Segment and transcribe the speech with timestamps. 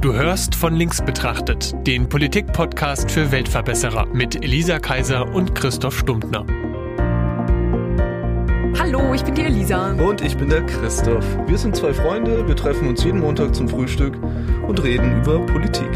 [0.00, 6.46] Du hörst von links betrachtet, den Politik-Podcast für Weltverbesserer mit Elisa Kaiser und Christoph Stumptner.
[8.78, 9.90] Hallo, ich bin die Elisa.
[9.94, 11.26] Und ich bin der Christoph.
[11.48, 14.14] Wir sind zwei Freunde, wir treffen uns jeden Montag zum Frühstück
[14.68, 15.90] und reden über Politik.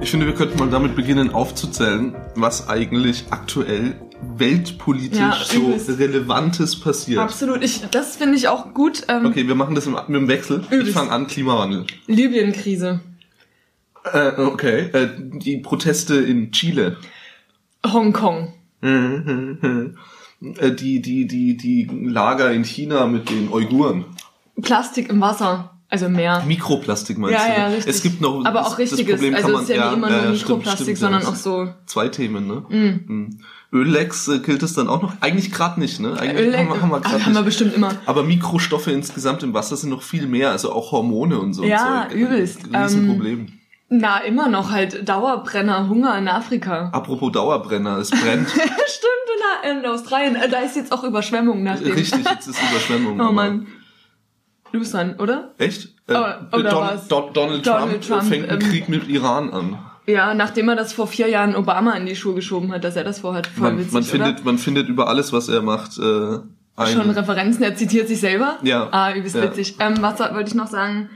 [0.00, 3.94] Ich finde, wir könnten mal damit beginnen aufzuzählen, was eigentlich aktuell
[4.36, 5.98] weltpolitisch Ja, so übelst.
[5.98, 7.18] Relevantes passiert.
[7.20, 9.04] Absolut, ich, das finde ich auch gut.
[9.08, 10.60] Ähm, Okay, wir machen das im, mit dem Wechsel.
[10.66, 10.92] Ich Übelst.
[10.94, 11.86] fange an, Klimawandel.
[12.06, 13.00] Libyen-Krise,
[14.12, 16.96] Äh, okay, äh, die Proteste in Chile.
[17.86, 18.52] Hongkong.
[20.58, 24.04] Äh, die, die, die, die Lager in China mit den Uiguren.
[24.60, 26.42] Plastik im Wasser, also im Meer.
[26.46, 27.60] Mikroplastik meinst Ja, du?
[27.60, 27.86] ja, richtig.
[27.94, 29.96] Es gibt noch Aber das- auch richtiges, Das Problem also man, es ist ja nicht
[29.96, 31.28] immer nur stimmt, Mikroplastik, stimmt, sondern ja.
[31.28, 32.64] auch so- Zwei Themen, ne?
[32.68, 33.38] Mhm.
[33.72, 35.14] Öllecks äh, gilt es dann auch noch?
[35.20, 36.16] Eigentlich gerade nicht, ne?
[36.18, 37.90] Eigentlich Öl, haben wir, haben wir, ah, grad haben wir bestimmt immer.
[38.06, 41.64] Aber Mikrostoffe insgesamt im Wasser sind noch viel mehr, also auch Hormone und so.
[41.64, 42.16] Ja, Zeug.
[42.18, 42.60] übelst.
[42.72, 43.48] Ähm, Riesenproblem.
[43.88, 46.90] Na, immer noch halt Dauerbrenner, Hunger in Afrika.
[46.92, 48.48] Apropos Dauerbrenner, es brennt.
[48.50, 48.62] Stimmt,
[49.70, 50.36] in, in Australien.
[50.36, 51.92] Äh, Da ist jetzt auch Überschwemmung nach dem.
[51.92, 53.20] Richtig, jetzt ist Überschwemmung.
[53.20, 53.32] Oh
[54.76, 55.52] Luzern, oder?
[55.58, 55.94] Echt?
[56.08, 57.08] Äh, Aber- oder Don, was?
[57.08, 59.78] Don, Donald, Donald Trump, Trump, fängt einen ähm, Krieg mit Iran an.
[60.06, 63.02] Ja, nachdem er das vor vier Jahren Obama in die Schuhe geschoben hat, dass er
[63.04, 63.48] das vorhat.
[63.48, 64.10] Voll Man, witzig, man, oder?
[64.10, 66.38] findet, man findet über alles, was er macht, äh,
[66.78, 68.58] ein, Schon Referenzen, er zitiert sich selber.
[68.62, 68.88] Ja.
[68.92, 69.42] Ah, übelst Ja.
[69.44, 69.76] witzig.
[69.80, 71.08] Ähm, was wollte ich noch sagen?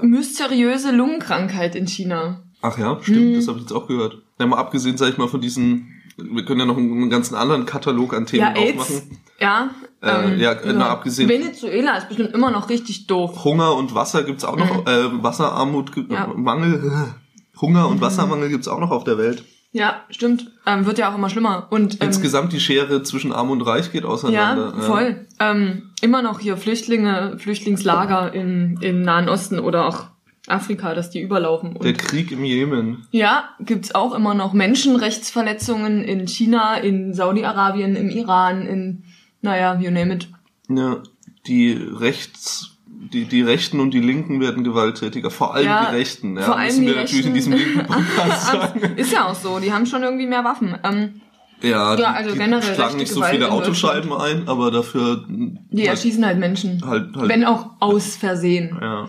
[0.00, 2.42] Mysteriöse Lungenkrankheit in China.
[2.62, 3.34] Ach ja, stimmt, Mhm.
[3.34, 4.18] das habe ich jetzt auch gehört.
[4.40, 7.34] Ja, mal abgesehen, sag ich mal, von diesen, wir können ja noch einen, einen ganzen
[7.34, 8.80] anderen Katalog an Themen Ja, AIDS.
[8.80, 9.18] aufmachen.
[9.40, 9.70] Ja.
[10.02, 13.44] Ähm, Äh, ja, na, abgesehen- Venezuela ist bestimmt immer noch richtig doof.
[13.44, 16.06] Hunger und Wasser gibt's auch noch, äh, Wasserarmut, Mhm.
[16.10, 16.26] Ja.
[16.28, 16.42] Mhm.
[16.42, 16.92] Mangel,
[17.60, 19.44] Hunger und Wassermangel gibt's auch noch auf der Welt.
[19.72, 20.50] Ja, stimmt.
[20.66, 21.66] Ähm, wird ja auch immer schlimmer.
[21.70, 24.72] Und ähm, Insgesamt die Schere zwischen Arm und Reich geht ja, auseinander.
[24.80, 25.26] voll.
[25.40, 30.06] Ähm, immer noch hier Flüchtlinge, Flüchtlingslager im, im Nahen Osten oder auch
[30.46, 31.72] Afrika, dass die überlaufen.
[31.76, 33.06] Und Der Krieg im Jemen.
[33.10, 39.04] Ja, gibt's auch immer noch Menschenrechtsverletzungen in China, in Saudi-Arabien, im Iran, in,
[39.42, 40.28] naja, you name it.
[40.68, 41.02] Ja,
[41.46, 45.30] die Rechts, die, die Rechten und die Linken werden gewalttätiger.
[45.30, 46.36] Vor allem Ja, die Rechten.
[46.36, 47.68] Ja, vor allem müssen die wir natürlich in diesem Rechten.
[47.78, 48.80] linken Podcast sagen.
[48.96, 50.76] Ist ja auch so, die haben schon irgendwie mehr Waffen.
[50.84, 51.20] Ähm,
[51.62, 54.70] Ja, die, Ja, also die generell schlagen rechte nicht so Gewalt viele Autoscheiben ein, aber
[54.70, 56.84] dafür die halt, erschießen halt Menschen.
[56.86, 58.76] halt, halt Wenn auch aus Versehen.
[58.80, 59.08] ja.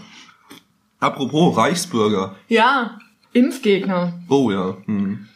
[1.01, 2.35] Apropos Reichsbürger.
[2.49, 2.99] Ja,
[3.31, 4.19] Impfgegner.
[4.27, 4.75] Oh ja.
[4.85, 5.27] Hm.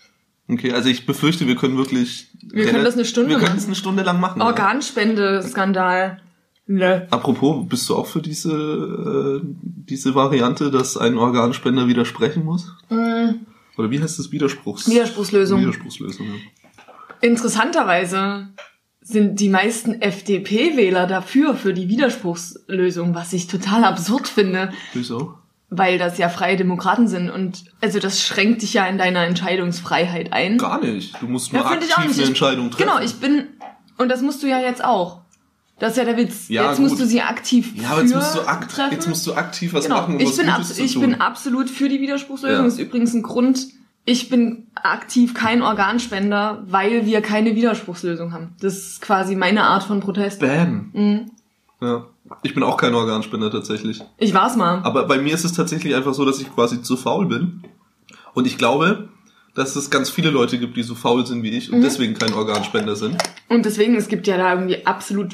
[0.49, 2.27] Okay, also ich befürchte, wir können wirklich.
[2.51, 3.57] Wir können das eine Stunde Wir können machen.
[3.57, 4.41] es eine Stunde lang machen.
[4.41, 6.19] Organspende-Skandal.
[6.65, 7.07] Ne.
[7.11, 12.73] Apropos, bist du auch für diese äh, diese Variante, dass ein Organspender widersprechen muss?
[12.89, 13.31] Mm,
[13.77, 14.89] Oder wie heißt das Widerspruchs?
[14.89, 15.59] Widerspruchslösung.
[15.59, 16.25] Widerspruchslösung.
[16.27, 16.33] Ja.
[17.19, 18.47] Interessanterweise
[19.01, 24.71] sind die meisten FDP-Wähler dafür, für die Widerspruchslösung, was ich total absurd finde.
[24.93, 25.33] Wieso?
[25.77, 30.33] Weil das ja freie Demokraten sind und also das schränkt dich ja in deiner Entscheidungsfreiheit
[30.33, 30.57] ein.
[30.57, 31.21] Gar nicht.
[31.21, 32.87] Du musst nur Ja, aktiv eine Entscheidung treffen.
[32.89, 33.47] Genau, ich bin
[33.97, 35.21] und das musst du ja jetzt auch.
[35.79, 36.49] Das ist ja der Witz.
[36.49, 36.89] Ja, jetzt gut.
[36.89, 38.93] musst du sie aktiv ja, aber jetzt musst, du akt treffen.
[38.93, 40.01] jetzt musst du aktiv was genau.
[40.01, 41.01] machen, um ich was bin, Gutes zu ich tun.
[41.01, 42.57] bin absolut für die Widerspruchslösung.
[42.57, 42.63] Ja.
[42.63, 43.67] Das ist übrigens ein Grund.
[44.05, 48.55] Ich bin aktiv kein Organspender, weil wir keine Widerspruchslösung haben.
[48.59, 50.41] Das ist quasi meine Art von Protest.
[50.41, 50.91] Bam.
[50.93, 51.31] Mhm.
[51.81, 52.05] Ja.
[52.41, 54.01] Ich bin auch kein Organspender tatsächlich.
[54.17, 54.81] Ich war's mal.
[54.83, 57.63] Aber bei mir ist es tatsächlich einfach so, dass ich quasi zu faul bin.
[58.33, 59.09] Und ich glaube,
[59.55, 61.75] dass es ganz viele Leute gibt, die so faul sind wie ich Mhm.
[61.77, 63.17] und deswegen kein Organspender sind.
[63.49, 65.33] Und deswegen, es gibt ja da irgendwie absolut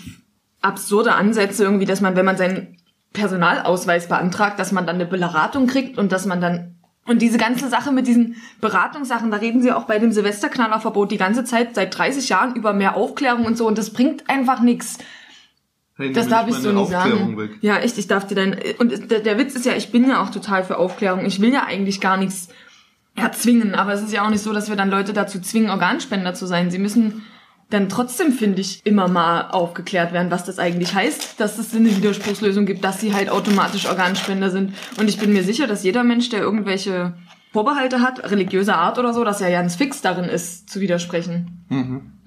[0.61, 2.75] absurde Ansätze, irgendwie, dass man, wenn man seinen
[3.13, 6.75] Personalausweis beantragt, dass man dann eine Beratung kriegt und dass man dann
[7.07, 11.17] und diese ganze Sache mit diesen Beratungssachen, da reden sie auch bei dem Silvesterknallerverbot die
[11.17, 14.99] ganze Zeit seit 30 Jahren über mehr Aufklärung und so und das bringt einfach nichts.
[15.99, 17.37] Hey, Das darf ich so nicht Aufklärung sagen.
[17.37, 17.51] Weg.
[17.59, 20.23] Ja, echt, ich darf dir dann und der, der Witz ist ja, ich bin ja
[20.23, 21.25] auch total für Aufklärung.
[21.25, 22.47] Ich will ja eigentlich gar nichts
[23.15, 26.33] erzwingen, aber es ist ja auch nicht so, dass wir dann Leute dazu zwingen, Organspender
[26.33, 26.71] zu sein.
[26.71, 27.25] Sie müssen
[27.69, 31.96] dann trotzdem, finde ich, immer mal aufgeklärt werden, was das eigentlich heißt, dass es eine
[31.96, 34.73] Widerspruchslösung gibt, dass sie halt automatisch Organspender sind.
[34.97, 37.13] Und ich bin mir sicher, dass jeder Mensch, der irgendwelche
[37.51, 41.66] Vorbehalte hat, religiöser Art oder so, dass er ganz fix darin ist, zu widersprechen.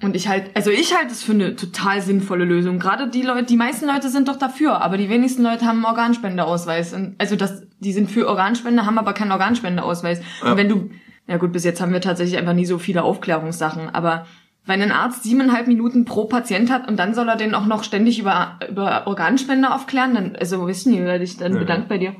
[0.01, 2.77] Und ich halt, also ich halte es für eine total sinnvolle Lösung.
[2.79, 5.85] Gerade die Leute, die meisten Leute sind doch dafür, aber die wenigsten Leute haben einen
[5.85, 6.93] Organspendeausweis.
[6.93, 10.19] Und Also das, die sind für Organspende, haben aber keinen Organspendeausweis.
[10.43, 10.51] Ja.
[10.51, 10.89] Und wenn du,
[11.27, 14.25] ja gut, bis jetzt haben wir tatsächlich einfach nie so viele Aufklärungssachen, aber
[14.65, 17.83] wenn ein Arzt siebeneinhalb Minuten pro Patient hat und dann soll er den auch noch
[17.83, 21.59] ständig über, über Organspende aufklären, dann, also wissen die, werde ich dann Ja.
[21.59, 22.13] bedankt bei dir.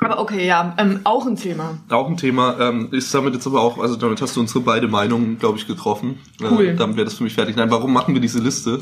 [0.00, 1.78] Aber okay, ja, ähm, auch ein Thema.
[1.90, 4.88] Auch ein Thema, ähm, ist damit jetzt aber auch, also damit hast du unsere beide
[4.88, 6.18] Meinungen, glaube ich, getroffen.
[6.40, 6.68] Cool.
[6.68, 7.56] Äh, damit wäre das für mich fertig.
[7.56, 8.80] Nein, warum machen wir diese Liste?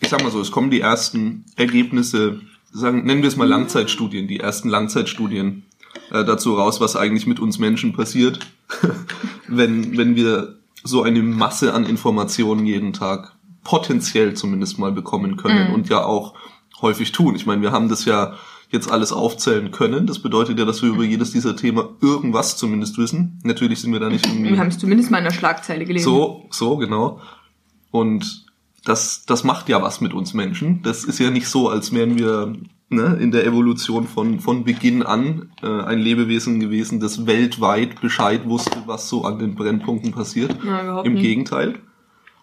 [0.00, 2.40] ich sag mal so, es kommen die ersten Ergebnisse,
[2.72, 5.64] sagen, nennen wir es mal Langzeitstudien, die ersten Langzeitstudien
[6.10, 8.38] äh, dazu raus, was eigentlich mit uns Menschen passiert,
[9.48, 13.32] wenn, wenn wir so eine Masse an Informationen jeden Tag
[13.64, 15.74] potenziell zumindest mal bekommen können Mhm.
[15.74, 16.34] und ja auch
[16.80, 17.34] häufig tun.
[17.34, 18.34] Ich meine, wir haben das ja
[18.70, 20.06] jetzt alles aufzählen können.
[20.06, 23.40] Das bedeutet ja, dass wir über jedes dieser Thema irgendwas zumindest wissen.
[23.44, 26.04] Natürlich sind wir da nicht irgendwie Wir haben es zumindest mal in der Schlagzeile gelesen.
[26.04, 27.20] so, so, genau.
[27.90, 28.46] Und
[28.84, 30.82] das, das macht ja was mit uns Menschen.
[30.82, 32.54] Das ist ja nicht so, als wären wir
[32.90, 38.46] ne, in der Evolution von, von Beginn an äh, ein Lebewesen gewesen, das weltweit Bescheid
[38.46, 40.62] wusste, was so an den Brennpunkten passiert.
[40.62, 41.22] Überhaupt Im nicht.
[41.22, 41.74] Gegenteil.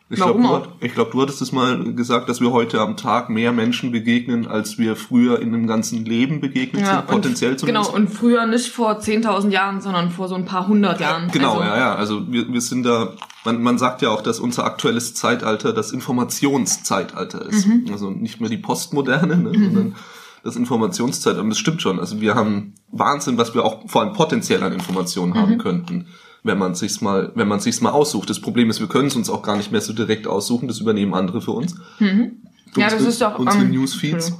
[0.08, 3.30] Ich glaube, du, ich glaub, du hattest es mal gesagt, dass wir heute am Tag
[3.30, 7.90] mehr Menschen begegnen, als wir früher in dem ganzen Leben begegnet sind, potenziell zumindest.
[7.92, 11.32] Genau, und früher nicht vor 10.000 Jahren, sondern vor so ein paar hundert Jahren.
[11.32, 11.96] Genau, also, ja, ja.
[11.96, 13.14] Also wir, wir sind da,
[13.46, 17.66] man, man sagt ja auch, dass unser aktuelles Zeitalter das Informationszeitalter ist.
[17.66, 17.88] Mhm.
[17.92, 19.96] Also nicht mehr die Postmoderne, ne, sondern
[20.44, 21.42] das Informationszeitalter.
[21.42, 22.00] Und das stimmt schon.
[22.00, 25.38] Also wir haben Wahnsinn, was wir auch vor allem potenziell an Informationen Mhm.
[25.38, 26.08] haben könnten,
[26.46, 28.30] wenn man sich's mal, wenn man sich's mal aussucht.
[28.30, 30.68] Das Problem ist, wir können es uns auch gar nicht mehr so direkt aussuchen.
[30.68, 31.76] Das übernehmen andere für uns.
[32.00, 32.38] Mhm.
[32.78, 34.34] Ja, das Unsere- ist doch, unsere ähm, Newsfeeds.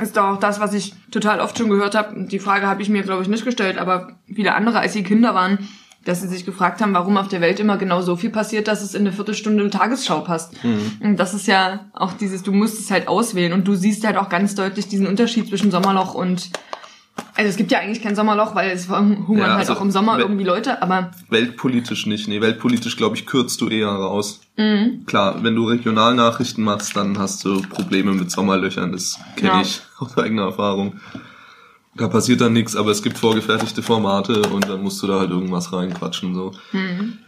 [0.00, 2.24] Ist doch auch das, was ich total oft schon gehört habe.
[2.24, 5.34] Die Frage habe ich mir, glaube ich, nicht gestellt, aber viele andere, als sie Kinder
[5.34, 5.58] waren,
[6.04, 8.80] dass sie sich gefragt haben, warum auf der Welt immer genau so viel passiert, dass
[8.82, 10.54] es in eine Viertelstunde Tagesschau passt.
[11.00, 14.16] Und das ist ja auch dieses, du musst es halt auswählen und du siehst halt
[14.16, 16.50] auch ganz deutlich diesen Unterschied zwischen Sommerloch und
[17.34, 19.90] also es gibt ja eigentlich kein Sommerloch, weil es hungern Ja, halt also auch im
[19.90, 22.28] Sommer irgendwie Leute, aber Weltpolitisch nicht.
[22.28, 24.40] Nee, weltpolitisch, glaube ich, kürzt du eher raus.
[24.56, 25.04] Mhm.
[25.06, 28.92] Klar, wenn du Regionalnachrichten machst, dann hast du Probleme mit Sommerlöchern.
[28.92, 29.60] Das kenne Ja.
[29.60, 31.00] ich aus eigener Erfahrung.
[31.94, 35.30] Da passiert dann nichts, aber es gibt vorgefertigte Formate und dann musst du da halt
[35.30, 36.34] irgendwas reinquatschen.
[36.34, 36.52] So.
[36.72, 37.18] Mhm.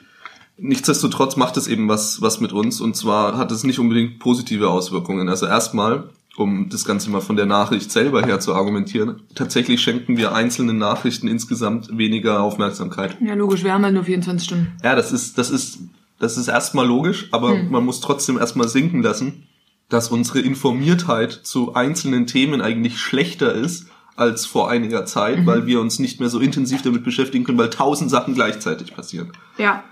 [0.56, 4.70] Nichtsdestotrotz macht es eben was, was mit uns und zwar hat es nicht unbedingt positive
[4.70, 5.28] Auswirkungen.
[5.28, 6.04] Also erstmal,
[6.36, 10.78] um das Ganze mal von der Nachricht selber her zu argumentieren, tatsächlich schenken wir einzelnen
[10.78, 13.16] Nachrichten insgesamt weniger Aufmerksamkeit.
[13.20, 14.72] ja logisch, wir haben halt nur 24 Stunden.
[14.82, 15.80] Ja, das ist, das ist,
[16.18, 19.46] das ist erstmal logisch, aber man muss trotzdem erstmal sinken lassen,
[19.88, 23.86] dass unsere Informiertheit zu einzelnen Themen eigentlich schlechter ist
[24.16, 27.70] als vor einiger Zeit, weil wir uns nicht mehr so intensiv damit beschäftigen können, weil
[27.70, 29.32] tausend Sachen gleichzeitig passieren.
[29.58, 29.84] Ja,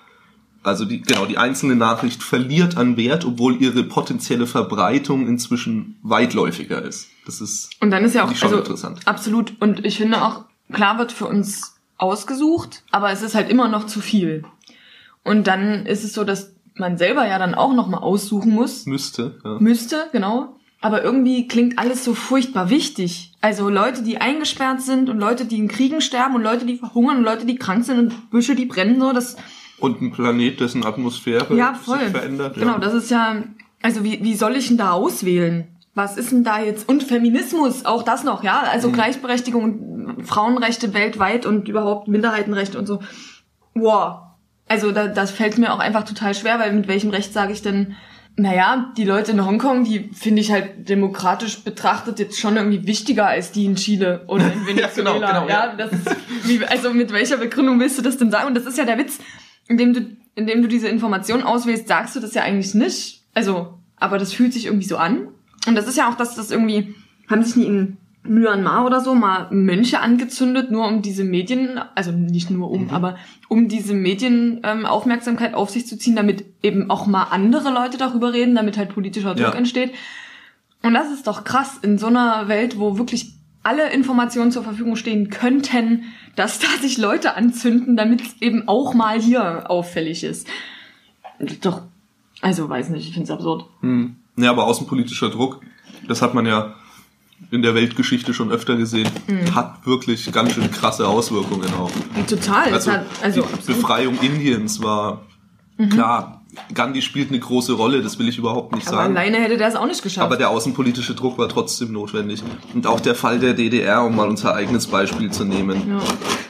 [0.63, 6.83] Also die, genau, die einzelne Nachricht verliert an Wert, obwohl ihre potenzielle Verbreitung inzwischen weitläufiger
[6.83, 7.09] ist.
[7.27, 9.01] Das ist Und dann ist ja auch also, interessant.
[9.07, 9.61] absolut.
[9.61, 13.87] Und ich finde auch, klar wird für uns ausgesucht, aber es ist halt immer noch
[13.87, 14.45] zu viel.
[15.25, 18.87] Und dann ist es so, dass man selber ja dann auch noch mal aussuchen muss,
[18.87, 19.39] müsste.
[19.45, 19.59] Ja.
[19.59, 20.57] müsste, genau.
[20.81, 23.33] Aber irgendwie klingt alles so furchtbar wichtig.
[23.41, 27.19] Also Leute, die eingesperrt sind und Leute, die in Kriegen sterben und Leute, die verhungern
[27.19, 29.37] und Leute, die krank sind und Büsche, die brennen, so, das,
[29.83, 31.99] Und ein Planet, dessen Atmosphäre ja, voll.
[32.01, 32.55] sich verändert.
[32.55, 32.79] Genau, ja.
[32.79, 33.43] das ist ja,
[33.83, 35.67] also wie, wie soll ich denn da auswählen?
[35.95, 36.89] Was ist denn da jetzt?
[36.89, 38.63] Und Feminismus, auch das noch, ja?
[38.71, 38.93] Also Mhm.
[38.95, 43.01] Gleichberechtigung und Frauenrechte weltweit und überhaupt Minderheitenrechte und so.
[43.75, 44.21] Wow.
[44.69, 47.61] Also da, das fällt mir auch einfach total schwer, weil mit welchem Recht sage ich
[47.61, 47.95] denn,
[48.37, 53.27] naja, die Leute in Hongkong, die finde ich halt demokratisch betrachtet jetzt schon irgendwie wichtiger
[53.27, 55.13] als die in Chile oder in Ja, Venezuela.
[55.13, 55.75] genau, genau, ja, ja.
[55.77, 58.47] das ist, wie, also mit welcher Begründung willst du das denn sagen?
[58.47, 59.19] Und das ist ja der Witz,
[59.69, 63.23] indem du, indem du diese Information auswählst, sagst du das ja eigentlich nicht.
[63.35, 65.29] Also, aber das fühlt sich irgendwie so an.
[65.67, 66.95] Und das ist ja auch, dass das irgendwie,
[67.31, 72.13] haben sich nie in Myanmar oder so mal Mönche angezündet, nur um diese Medien, also
[72.13, 73.17] nicht nur um, aber
[73.49, 77.99] um diese Medienaufmerksamkeit ähm, Aufmerksamkeit auf sich zu ziehen, damit eben auch mal andere Leute
[77.99, 79.55] darüber reden, damit halt politischer Druck Ja.
[79.55, 79.93] entsteht.
[80.83, 84.97] Und das ist doch krass in so einer Welt, wo wirklich alle Informationen zur Verfügung
[84.97, 86.05] stehen könnten,
[86.37, 90.47] dass da sich Leute anzünden, damit es eben auch mal hier auffällig ist.
[91.63, 91.83] Doch,
[92.41, 93.67] also weiß nicht, ich finde es absurd.
[93.81, 94.17] Hm.
[94.37, 95.61] Ja, aber außenpolitischer Druck,
[96.09, 96.75] das hat man ja
[97.51, 99.55] in der Weltgeschichte schon öfter gesehen, Mhm.
[99.55, 101.91] hat wirklich ganz schön krasse Auswirkungen auch.
[102.29, 102.73] Total.
[102.73, 103.73] Also, hat, also die.
[103.73, 103.77] Mhm.
[103.77, 105.23] Befreiung Indiens war
[105.91, 106.42] klar.
[106.75, 109.17] Gandhi spielt eine große Rolle, das will ich überhaupt nicht aber sagen.
[109.17, 110.25] alleine hätte der es auch nicht geschafft.
[110.25, 112.43] Aber der außenpolitische Druck war trotzdem notwendig.
[112.75, 115.99] Und auch der Fall der DDR, um mal unser eigenes Beispiel zu nehmen.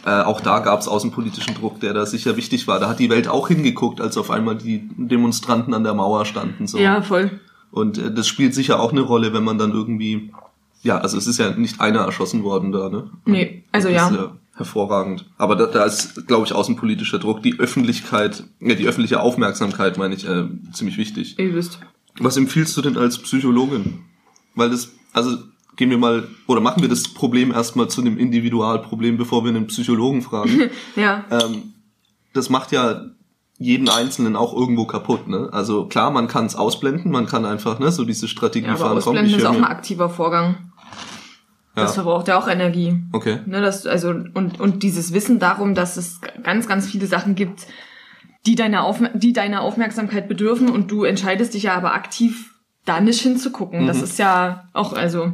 [0.04, 2.80] Äh, auch da gab es außenpolitischen Druck, der da sicher wichtig war.
[2.80, 6.66] Da hat die Welt auch hingeguckt, als auf einmal die Demonstranten an der Mauer standen.
[6.66, 6.78] So.
[6.78, 7.40] ja, voll.
[7.70, 10.32] Und äh, das spielt sicher auch eine Rolle, wenn man dann irgendwie,
[10.82, 13.10] ja, also es ist ja nicht einer erschossen worden da, ne?
[13.24, 14.08] Nee, also ja.
[14.08, 15.26] Ist, äh, hervorragend.
[15.38, 20.14] Aber da, da ist, glaube ich, außenpolitischer Druck, die Öffentlichkeit, ja, die öffentliche Aufmerksamkeit, meine
[20.14, 21.38] ich, äh, ziemlich wichtig.
[21.38, 21.78] Ihr wisst.
[22.18, 24.00] Was empfiehlst du denn als Psychologin?
[24.54, 25.38] Weil das, also
[25.76, 29.66] gehen wir mal, oder machen wir das Problem erstmal zu einem Individualproblem, bevor wir einen
[29.68, 30.70] Psychologen fragen.
[30.96, 31.24] Ja.
[31.30, 31.72] ähm,
[32.34, 33.06] das macht ja
[33.58, 35.28] jeden Einzelnen auch irgendwo kaputt.
[35.28, 35.48] Ne?
[35.52, 38.78] Also klar, man kann es ausblenden, man kann einfach ne, so diese Strategie Ja, aber
[38.80, 38.90] fahren.
[38.90, 40.71] komm, Ausblenden ich ist auch ein aktiver Vorgang.
[41.74, 42.02] Das Ja.
[42.02, 43.02] verbraucht ja auch Energie.
[43.12, 43.38] Okay.
[43.46, 47.66] Ne, das, also, und, und dieses Wissen darum, dass es ganz, ganz viele Sachen gibt,
[48.46, 53.00] die deine, Aufmer die deine Aufmerksamkeit bedürfen und du entscheidest dich ja aber aktiv, da
[53.00, 53.86] nicht hinzugucken.
[53.86, 55.32] Das ist ja auch, also,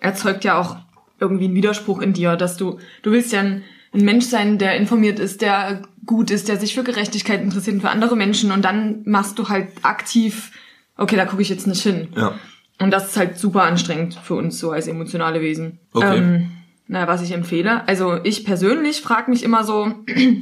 [0.00, 0.76] erzeugt ja auch
[1.18, 4.76] irgendwie einen Widerspruch in dir, dass du, du willst ja ein, ein Mensch sein, der
[4.76, 8.64] informiert ist, der gut ist, der sich für Gerechtigkeit interessiert und für andere Menschen und
[8.64, 10.52] dann machst du halt aktiv,
[10.96, 12.08] okay, da gucke ich jetzt nicht hin.
[12.16, 12.34] Ja.
[12.80, 15.78] Und das ist halt super anstrengend für uns so als emotionale Wesen.
[15.92, 16.18] Okay.
[16.18, 16.50] Ähm,
[16.88, 17.86] na, was ich empfehle.
[17.86, 19.92] Also ich persönlich frage mich immer so,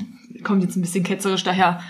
[0.45, 1.81] kommt jetzt ein bisschen ketzerisch daher,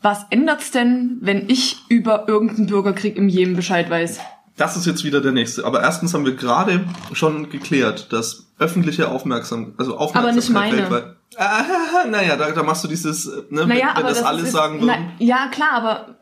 [0.00, 4.20] was ändert's denn, wenn ich über irgendeinen Bürgerkrieg im Jemen Bescheid weiß?
[4.56, 5.64] Das ist jetzt wieder der nächste.
[5.64, 10.76] Aber erstens haben wir gerade schon geklärt, dass öffentliche Aufmerksamkeit, also Aufmerksamkeit nicht meine.
[10.76, 11.16] weltweit.
[11.36, 11.64] Ah,
[12.08, 14.52] naja, da, da machst du dieses, ne, Naja, wenn, wenn aber das, das alles ist,
[14.52, 14.86] sagen würden.
[15.18, 16.16] Na, ja, klar, aber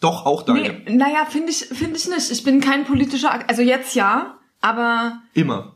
[0.00, 0.60] Doch, auch deine.
[0.86, 2.30] nee, naja, finde ich, finde ich nicht.
[2.30, 5.74] Ich bin kein politischer, Ak- also jetzt ja, aber Immer.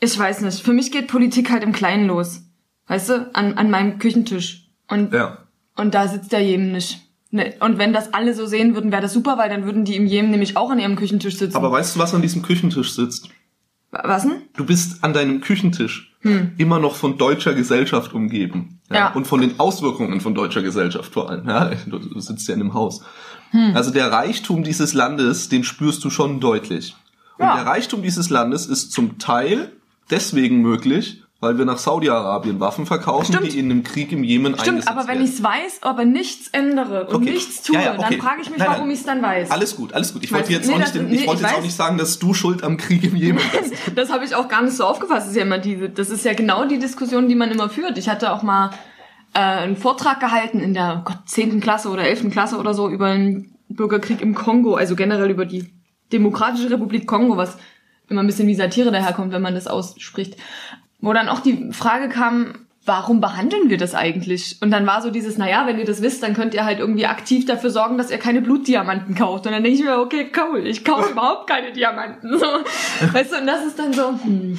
[0.00, 0.62] ich weiß nicht.
[0.62, 2.42] Für mich geht Politik halt im Kleinen los.
[2.86, 4.68] Weißt du, an, an meinem Küchentisch.
[4.88, 5.38] Und Ja.
[5.76, 7.00] Und da sitzt der Jemen nicht.
[7.30, 9.96] Ne, Und wenn das alle so sehen würden, wäre das super, weil dann würden die
[9.96, 11.56] im Jemen nämlich auch an ihrem Küchentisch sitzen.
[11.56, 13.28] Aber weißt du, was an diesem Küchentisch sitzt?
[13.90, 14.42] was denn?
[14.56, 18.80] Du bist an deinem Küchentisch immer noch von deutscher Gesellschaft umgeben.
[18.88, 18.96] Hm.
[18.96, 19.12] Ja.
[19.12, 21.48] Und von den Auswirkungen von deutscher Gesellschaft vor allem.
[21.48, 23.02] Ja, du, du sitzt ja in einem Haus.
[23.50, 23.72] Hm.
[23.74, 26.96] Also der Reichtum dieses Landes, den spürst du schon deutlich.
[27.38, 27.56] Und Ja.
[27.56, 29.72] der Reichtum dieses Landes ist zum Teil
[30.10, 33.52] deswegen möglich, weil wir nach Saudi-Arabien Waffen verkaufen, Stimmt.
[33.52, 36.48] die in einem Krieg im Jemen Stimmt, eingesetzt aber wenn ich es weiß, aber nichts
[36.48, 37.30] ändere und Okay.
[37.30, 38.06] nichts tue, Ja, ja, okay.
[38.10, 38.76] dann frage ich mich, Nein, nein.
[38.78, 39.50] warum ich es dann weiß.
[39.52, 40.24] Alles gut, alles gut.
[40.24, 41.96] Ich wollte jetzt, nee, auch, nicht, das- nee, ich wollte ich jetzt auch nicht sagen,
[41.96, 43.74] dass du schuld am Krieg im Jemen bist.
[43.94, 45.22] Das habe ich auch gar nicht so aufgefasst.
[45.26, 47.98] Das ist ja immer diese, das ist ja genau die Diskussion, die man immer führt.
[47.98, 48.70] Ich hatte auch mal
[49.34, 51.60] äh, einen Vortrag gehalten in der Gott, 10.
[51.60, 52.30] Klasse oder 11.
[52.30, 55.70] Klasse oder so über den Bürgerkrieg im Kongo, also generell über die
[56.12, 57.56] Demokratische Republik Kongo, was
[58.08, 60.36] immer ein bisschen wie Satire daherkommt, wenn man das ausspricht.
[61.00, 64.56] Wo dann auch die Frage kam, warum behandeln wir das eigentlich?
[64.60, 67.06] Und dann war so dieses, naja, wenn ihr das wisst, dann könnt ihr halt irgendwie
[67.06, 69.46] aktiv dafür sorgen, dass ihr keine Blutdiamanten kauft.
[69.46, 72.38] Und dann denke ich mir, okay, cool, ich kaufe überhaupt keine Diamanten.
[72.38, 72.46] So.
[73.12, 74.58] Weißt du, und das ist dann so, hm.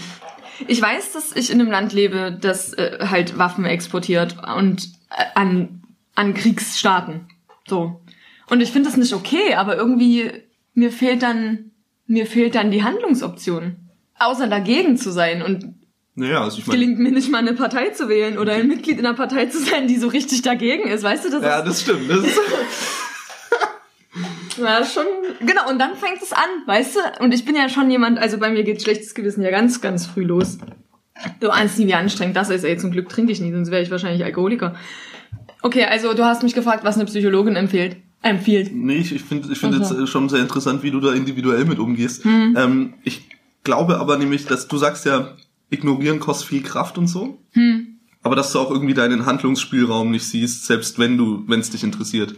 [0.67, 5.23] Ich weiß, dass ich in einem Land lebe, das äh, halt Waffen exportiert und äh,
[5.35, 5.83] an,
[6.15, 7.29] an Kriegsstaaten.
[7.67, 8.01] So.
[8.49, 10.31] Und ich finde das nicht okay, aber irgendwie
[10.73, 11.71] mir fehlt dann
[12.09, 13.77] mir fehlt dann die Handlungsoption.
[14.17, 15.75] Außer dagegen zu sein und
[16.19, 18.99] Naja, also ich meine, gelingt mir nicht mal eine Partei zu wählen oder ein Mitglied
[18.99, 21.03] in einer Partei zu sein, die so richtig dagegen ist.
[21.03, 22.09] Weißt du, das ja, ist das stimmt.
[22.09, 22.39] Das ist,
[24.57, 25.05] ja, schon,
[25.39, 27.23] genau, und dann fängt es an, weißt du?
[27.23, 30.05] Und ich bin ja schon jemand, also bei mir geht schlechtes Gewissen ja ganz, ganz
[30.05, 30.57] früh los.
[31.39, 33.81] Du ahnst nie, wie anstrengend das ist, ey, zum Glück trinke ich nie, sonst wäre
[33.81, 34.75] ich wahrscheinlich Alkoholiker.
[35.61, 37.97] Okay, also du hast mich gefragt, was eine Psychologin empfiehlt.
[38.21, 38.71] Empfiehlt.
[38.73, 39.95] Nee, ich, ich finde ich finde Okay.
[39.99, 42.25] jetzt schon sehr interessant, wie du da individuell mit umgehst.
[42.25, 42.55] Hm.
[42.57, 43.29] Ähm, ich
[43.63, 45.35] glaube aber nämlich, dass du sagst ja,
[45.69, 47.39] ignorieren kostet viel Kraft und so.
[47.51, 47.99] Hm.
[48.21, 51.83] Aber dass du auch irgendwie deinen Handlungsspielraum nicht siehst, selbst wenn du, wenn es dich
[51.83, 52.35] interessiert.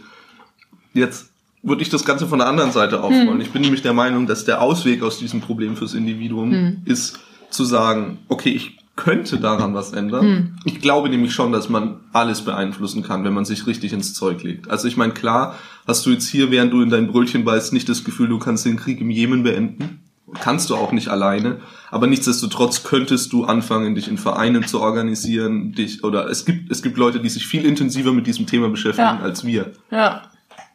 [0.94, 1.30] Jetzt
[1.62, 3.34] würde ich das Ganze von der anderen Seite aufrollen.
[3.34, 3.40] Hm.
[3.40, 6.82] Ich bin nämlich der Meinung, dass der Ausweg aus diesem Problem fürs Individuum Hm.
[6.84, 7.18] ist
[7.50, 10.24] zu sagen, okay, ich könnte daran was ändern.
[10.24, 10.54] Hm.
[10.64, 14.42] Ich glaube nämlich schon, dass man alles beeinflussen kann, wenn man sich richtig ins Zeug
[14.42, 14.70] legt.
[14.70, 17.88] Also ich meine, klar, hast du jetzt hier, während du in dein Brötchen beißt, nicht
[17.88, 20.00] das Gefühl, du kannst den Krieg im Jemen beenden.
[20.40, 21.60] Kannst du auch nicht alleine.
[21.90, 26.82] Aber nichtsdestotrotz könntest du anfangen, dich in Vereinen zu organisieren, dich, oder es gibt, es
[26.82, 29.20] gibt Leute, die sich viel intensiver mit diesem Thema beschäftigen Ja.
[29.20, 29.72] als wir.
[29.90, 30.22] Ja.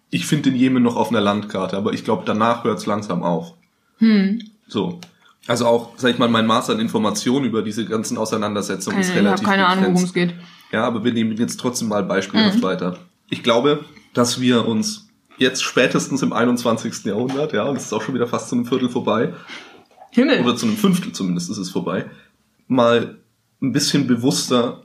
[0.10, 3.24] Ich finde den Jemen noch auf einer Landkarte, aber ich glaube, danach hört es langsam
[3.24, 3.54] auf.
[3.98, 4.42] Hm.
[4.68, 5.00] So.
[5.48, 9.20] Also auch, sag ich mal, mein Maß an Informationen über diese ganzen Auseinandersetzungen ist Keine,
[9.22, 10.08] ich habe relativ keine Ahnung, worum begrenzt.
[10.08, 10.36] es geht.
[10.72, 12.64] Ja, aber wir nehmen jetzt trotzdem mal beispielhaft Mhm.
[12.64, 12.98] weiter.
[13.30, 15.07] Ich glaube, dass wir uns
[15.38, 17.06] jetzt spätestens im 21.
[17.06, 19.34] Jahrhundert, ja, und es ist auch schon wieder fast zu einem Viertel vorbei,
[20.12, 20.42] Himmel.
[20.42, 22.06] oder zu einem Fünftel zumindest ist es vorbei,
[22.68, 23.18] mal
[23.62, 24.84] ein bisschen bewusster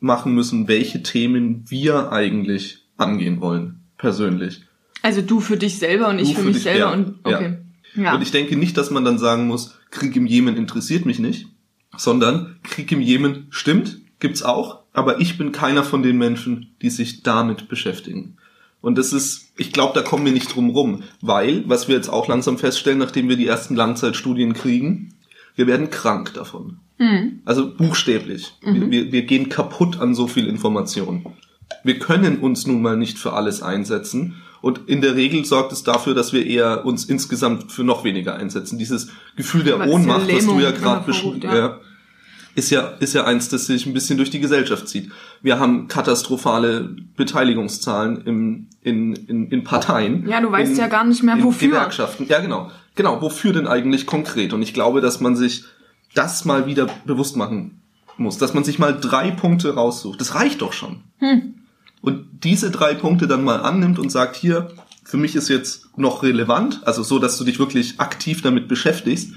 [0.00, 4.62] machen müssen, welche Themen wir eigentlich angehen wollen, persönlich.
[5.02, 6.92] Also du für dich selber und ich Du für für mich dich, selber ja.
[6.92, 7.58] und okay.
[7.94, 8.14] Ja.
[8.14, 11.48] Und ich denke nicht, dass man dann sagen muss, Krieg im Jemen interessiert mich nicht,
[11.96, 16.90] sondern Krieg im Jemen stimmt, gibt's auch, aber ich bin keiner von den Menschen, die
[16.90, 18.36] sich damit beschäftigen.
[18.80, 22.08] Und das ist, ich glaube, da kommen wir nicht drum rum, weil, was wir jetzt
[22.08, 25.14] auch langsam feststellen, nachdem wir die ersten Langzeitstudien kriegen,
[25.56, 26.78] wir werden krank davon.
[26.98, 27.40] Hm.
[27.44, 28.54] Also buchstäblich.
[28.62, 31.26] Wir, wir, wir gehen kaputt an so viel Information.
[31.82, 34.36] Wir können uns nun mal nicht für alles einsetzen.
[34.60, 38.36] Und in der Regel sorgt es dafür, dass wir eher uns insgesamt für noch weniger
[38.36, 38.78] einsetzen.
[38.78, 41.80] Dieses Gefühl der Ohnmacht, was du ja gerade beschrieben ja.
[42.58, 45.12] Ist ja, ist ja eins, das sich ein bisschen durch die Gesellschaft zieht.
[45.42, 50.28] Wir haben katastrophale Beteiligungszahlen im, in, in, in Parteien.
[50.28, 51.68] Ja, du weißt in, ja gar nicht mehr, in wofür.
[51.68, 52.26] Gewerkschaften.
[52.28, 52.70] Ja, genau.
[52.96, 54.52] Genau, wofür denn eigentlich konkret?
[54.52, 55.64] Und ich glaube, dass man sich
[56.14, 57.80] das mal wieder bewusst machen
[58.16, 60.20] muss, dass man sich mal drei Punkte raussucht.
[60.20, 61.04] Das reicht doch schon.
[61.18, 61.54] Hm.
[62.00, 64.72] Und diese drei Punkte dann mal annimmt und sagt, hier,
[65.04, 69.32] für mich ist jetzt noch relevant, also so, dass du dich wirklich aktiv damit beschäftigst.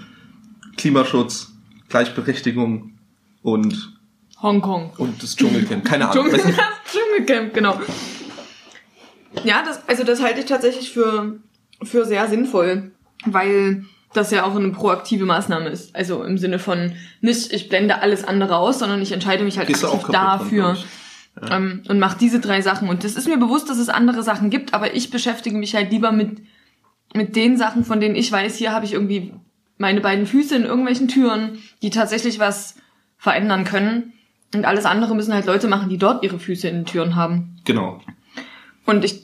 [0.75, 1.51] Klimaschutz,
[1.89, 2.93] Gleichberechtigung
[3.41, 3.97] und
[4.41, 4.91] Hongkong.
[4.97, 5.85] und das Dschungelcamp.
[5.85, 6.25] Keine Ahnung.
[6.25, 6.59] Dschungel, nicht.
[6.91, 7.79] Dschungelcamp, genau.
[9.43, 11.39] Ja, das, also das halte ich tatsächlich für,
[11.83, 12.91] für sehr sinnvoll,
[13.25, 15.95] weil das ja auch eine proaktive Maßnahme ist.
[15.95, 19.69] Also im Sinne von nicht, ich blende alles andere aus, sondern ich entscheide mich halt
[19.69, 20.73] aktiv dafür.
[20.77, 21.49] ich.
[21.49, 22.89] ähm, und mache diese drei Sachen.
[22.89, 25.91] Und das ist mir bewusst, dass es andere Sachen gibt, aber ich beschäftige mich halt
[25.91, 26.41] lieber mit,
[27.15, 29.33] mit den Sachen, von denen ich weiß, hier habe ich irgendwie
[29.77, 32.75] meine beiden Füße in irgendwelchen Türen, die tatsächlich was
[33.21, 34.13] verändern können.
[34.53, 37.55] Und alles andere müssen halt Leute machen, die dort ihre Füße in den Türen haben.
[37.65, 38.01] Genau.
[38.85, 39.21] Und ich,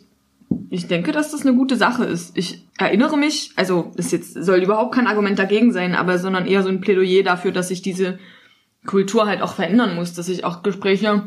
[0.70, 2.38] ich denke, dass das eine gute Sache ist.
[2.38, 6.62] Ich erinnere mich, also es jetzt soll überhaupt kein Argument dagegen sein, aber sondern eher
[6.62, 8.20] so ein Plädoyer dafür, dass sich diese
[8.86, 11.24] Kultur halt auch verändern muss, dass ich auch Gespräche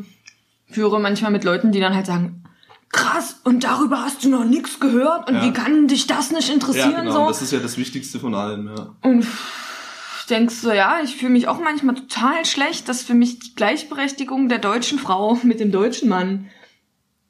[0.68, 2.44] führe manchmal mit Leuten, die dann halt sagen,
[2.90, 5.42] krass, und darüber hast du noch nichts gehört und Ja.
[5.44, 7.24] wie kann dich das nicht Ja, interessieren genau.
[7.24, 7.26] so?
[7.28, 8.94] Das ist ja das Wichtigste von allem, ja.
[9.02, 9.26] Und
[10.30, 14.49] denkst so, ja, ich fühle mich auch manchmal total schlecht, dass für mich die Gleichberechtigung
[14.49, 16.46] der deutschen Frau mit dem deutschen Mann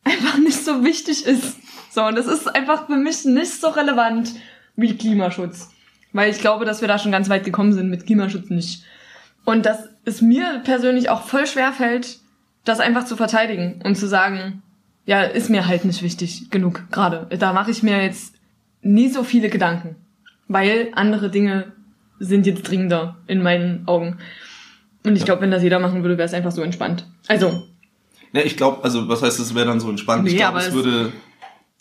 [0.05, 1.57] einfach nicht so wichtig ist.
[1.91, 4.33] So, und das ist einfach für mich nicht so relevant
[4.77, 5.71] wie Klimaschutz.
[6.13, 8.85] Weil ich glaube, dass wir da schon ganz weit gekommen sind mit Klimaschutz nicht.
[9.45, 12.19] Und dass es mir persönlich auch voll schwer fällt,
[12.65, 14.63] das einfach zu verteidigen und zu sagen,
[15.07, 17.27] ja, ist mir halt nicht wichtig genug gerade.
[17.39, 18.35] Da mache ich mir jetzt
[18.83, 19.97] nie so viele Gedanken,
[20.49, 21.73] weil andere Dinge
[22.21, 24.19] sind jetzt dringender in meinen Augen.
[25.05, 27.07] Und ich glaube, wenn das jeder machen würde, wäre es einfach so entspannt.
[27.27, 27.67] Also,
[28.33, 30.25] Ja, ich glaube, also was heißt, es wäre dann so entspannt?
[30.29, 31.13] ich Nee, glaube, aber es würde,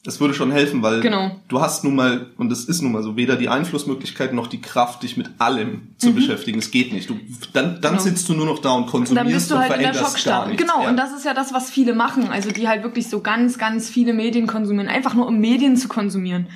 [0.05, 1.35] es würde schon helfen, weil Genau.
[1.49, 4.61] du hast nun mal, und es ist nun mal so, weder die Einflussmöglichkeit noch die
[4.61, 6.57] Kraft, dich mit allem zu beschäftigen.
[6.59, 7.09] Es geht nicht.
[7.09, 7.19] Du,
[7.53, 7.97] dann dann Mhm.
[7.97, 7.99] Genau.
[8.09, 9.99] sitzt du nur noch da und dann konsumierst bist du und halt in der veränderst
[10.03, 10.47] gar Schockstarre.
[10.49, 10.61] nichts.
[10.63, 10.89] Genau, ja.
[10.89, 12.29] und das ist ja das, was viele machen.
[12.29, 15.89] Also die halt wirklich so ganz, ganz viele Medien konsumieren, einfach nur um Medien zu
[15.89, 16.47] konsumieren.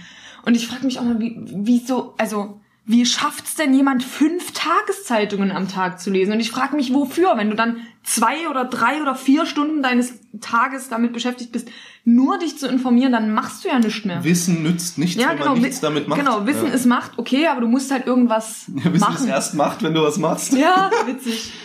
[0.46, 5.52] Und ich frage mich auch mal, wie, wieso, also wie schafft's denn jemand, fünf Tageszeitungen
[5.52, 6.34] am Tag zu lesen?
[6.34, 10.20] Und ich frage mich, wofür, wenn du dann zwei oder drei oder vier Stunden deines
[10.42, 11.70] Tages damit beschäftigt bist,
[12.04, 14.22] nur dich zu informieren, dann machst du ja nichts mehr.
[14.26, 16.20] Wissen nützt nichts, ja, wenn genau, man nichts damit macht.
[16.20, 16.74] genau, Wissen ja.
[16.74, 19.16] ist Macht, okay, aber du musst halt irgendwas Ja, Wissen machen.
[19.16, 20.54] ist erst Macht, wenn du was machst.
[20.54, 21.54] Ja, witzig.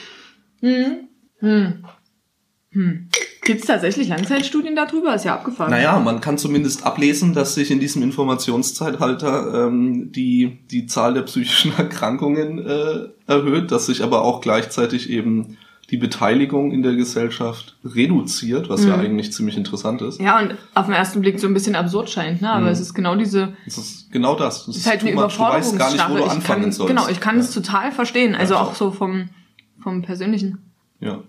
[0.60, 1.06] Hm.
[1.38, 1.84] Hm.
[2.72, 3.08] Hm.
[3.48, 5.14] Gibt es tatsächlich Langzeitstudien darüber?
[5.14, 5.70] Ist ja abgefahren.
[5.70, 11.22] Naja, man kann zumindest ablesen, dass sich in diesem Informationszeitalter ähm, die, die Zahl der
[11.22, 15.56] psychischen Erkrankungen äh, erhöht, dass sich aber auch gleichzeitig eben
[15.90, 19.02] die Beteiligung in der Gesellschaft reduziert, was ja Mhm.
[19.04, 20.20] eigentlich ziemlich interessant ist.
[20.20, 22.50] Ja, und auf den ersten Blick so ein bisschen absurd scheint, ne?
[22.52, 22.72] Aber Mhm.
[22.72, 24.68] es ist genau diese, Das ist genau das.
[24.68, 25.36] Es ist halt eine much.
[25.38, 26.88] Du weißt gar nicht, wo du Ich anfangen kann, sollst.
[26.94, 27.40] genau, ich kann ja.
[27.40, 28.34] es total verstehen.
[28.34, 28.74] Also Ja, auch auch.
[28.74, 29.30] so vom,
[29.82, 30.58] vom Persönlichen.
[31.00, 31.20] Ja,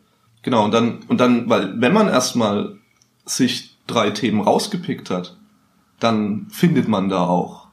[0.42, 0.66] genau.
[0.66, 2.78] Und dann, und dann, weil wenn man erstmal
[3.26, 5.38] sich drei Themen rausgepickt hat,
[6.00, 7.68] dann findet man da auch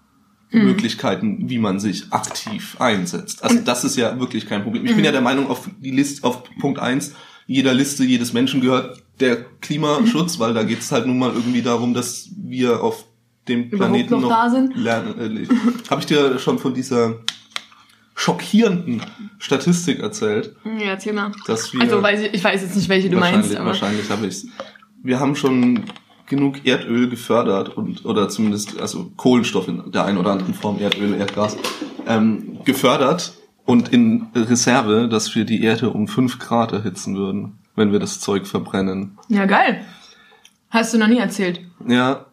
[0.52, 0.62] Mhm.
[0.64, 3.42] Möglichkeiten, wie man sich aktiv einsetzt.
[3.42, 4.84] Also das ist ja wirklich kein Problem.
[4.84, 4.96] Ich Mhm.
[4.96, 7.14] bin ja der Meinung, auf die Liste, auf Punkt eins
[7.48, 11.62] jeder Liste jedes Menschen gehört der Klimaschutz, weil da geht es halt nun mal irgendwie
[11.62, 13.04] darum, dass wir auf
[13.48, 14.76] dem Überhaupt Planeten noch da sind?
[14.76, 15.18] lernen.
[15.20, 15.46] Äh,
[15.90, 17.16] Habe ich dir schon von dieser
[18.18, 19.02] schockierenden
[19.38, 21.30] Statistik erzählt, Ja, erzähl mal.
[21.46, 23.66] dass wir Also weiß ich, ich weiß jetzt nicht, welche du wahrscheinlich, meinst, aber.
[23.66, 24.46] wahrscheinlich habe ich's.
[25.02, 25.84] Wir haben schon
[26.26, 31.14] genug Erdöl gefördert und oder zumindest also Kohlenstoff in der einen oder anderen Form Erdöl,
[31.14, 31.56] Erdgas
[32.08, 37.92] ähm, gefördert und in Reserve, dass wir die Erde um fünf Grad erhitzen würden, wenn
[37.92, 39.18] wir das Zeug verbrennen.
[39.28, 39.84] Ja, geil.
[40.70, 41.60] Hast du noch nie erzählt.
[41.86, 42.26] Ja,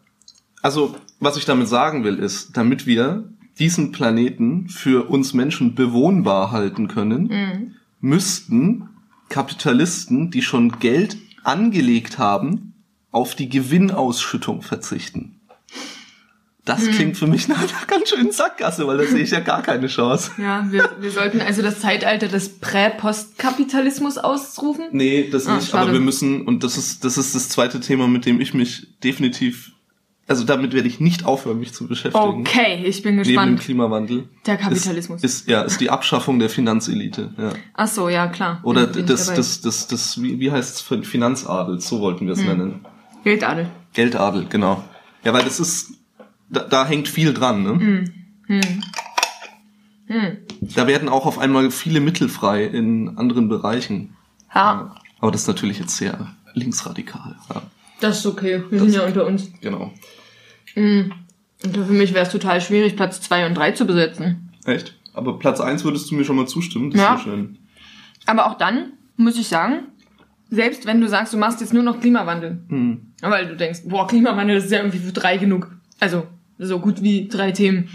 [0.62, 3.26] also was ich damit sagen will ist, damit wir
[3.60, 7.72] diesen Planeten für uns Menschen bewohnbar halten können, Mhm.
[8.02, 8.90] müssten
[9.30, 12.74] Kapitalisten, die schon Geld angelegt haben,
[13.12, 15.40] auf die Gewinnausschüttung verzichten.
[16.66, 19.62] Das klingt für mich nach einer ganz schönen Sackgasse, weil da sehe ich ja gar
[19.62, 20.32] keine Chance.
[20.38, 24.86] Ja, wir, wir sollten also das Zeitalter des Prä-Postkapitalismus ausrufen.
[24.92, 25.84] Nee, das Ah, nicht, schade.
[25.84, 28.88] aber wir müssen, und das ist, das ist das zweite Thema, mit dem ich mich
[29.04, 29.72] definitiv,
[30.28, 32.42] also damit werde ich nicht aufhören, mich zu beschäftigen.
[32.42, 33.60] Okay, ich bin Neben dem gespannt.
[33.60, 34.30] Klimawandel.
[34.46, 35.22] Der Kapitalismus.
[35.24, 37.34] Ist, ist, ja, ist die Abschaffung der Finanzelite.
[37.38, 37.54] Ja.
[37.74, 38.60] Ach so, ja, klar.
[38.64, 42.34] Oder Bin ich das, das, das, das, wie, wie heißt es, Finanzadel, so wollten wir
[42.34, 42.86] es nennen.
[43.24, 43.70] Geldadel.
[43.94, 44.84] Geldadel, genau.
[45.24, 45.94] Ja, weil das ist,
[46.50, 48.06] da, da hängt viel dran, ne?
[48.48, 48.84] Hm.
[50.62, 54.16] Da werden auch auf einmal viele Mittel frei in anderen Bereichen.
[54.54, 57.36] Ja, Aber das ist natürlich jetzt sehr linksradikal.
[57.54, 57.64] Ja,
[58.00, 58.64] das ist okay.
[58.70, 59.52] Wir sind ja unter uns.
[59.62, 59.92] genau.
[60.76, 61.14] Und
[61.62, 64.50] für mich wäre es total schwierig, Platz zwei und drei zu besetzen.
[64.66, 64.96] Echt?
[65.14, 66.90] Aber Platz eins würdest du mir schon mal zustimmen?
[66.92, 67.16] Das Ja.
[67.16, 67.58] ist schön.
[68.26, 69.84] Aber auch dann muss ich sagen,
[70.50, 73.14] selbst wenn du sagst, du machst jetzt nur noch Klimawandel, Hm.
[73.22, 75.72] weil du denkst, boah, Klimawandel, das ist ja irgendwie für drei genug.
[76.00, 76.26] Also
[76.58, 77.90] so gut wie drei Themen.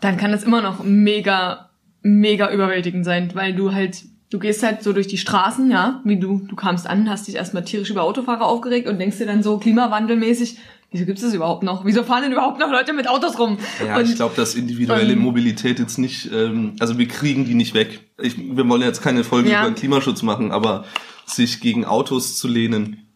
[0.00, 1.70] Dann kann das immer noch mega,
[2.02, 6.18] mega überwältigend sein, weil du halt, du gehst halt so durch die Straßen, ja, wie
[6.18, 9.42] du, du kamst an, hast dich erstmal tierisch über Autofahrer aufgeregt und denkst dir dann
[9.42, 10.58] so klimawandelmäßig,
[10.90, 11.84] wieso gibt es das überhaupt noch?
[11.84, 13.58] Wieso fahren denn überhaupt noch Leute mit Autos rum?
[13.84, 17.54] Ja, und ich glaube, dass individuelle ähm, Mobilität jetzt nicht, ähm, also wir kriegen die
[17.54, 18.00] nicht weg.
[18.20, 19.66] Ich, wir wollen jetzt keine Folge Ja.
[19.66, 20.84] über Klimaschutz machen, aber
[21.26, 23.06] sich gegen Autos zu lehnen,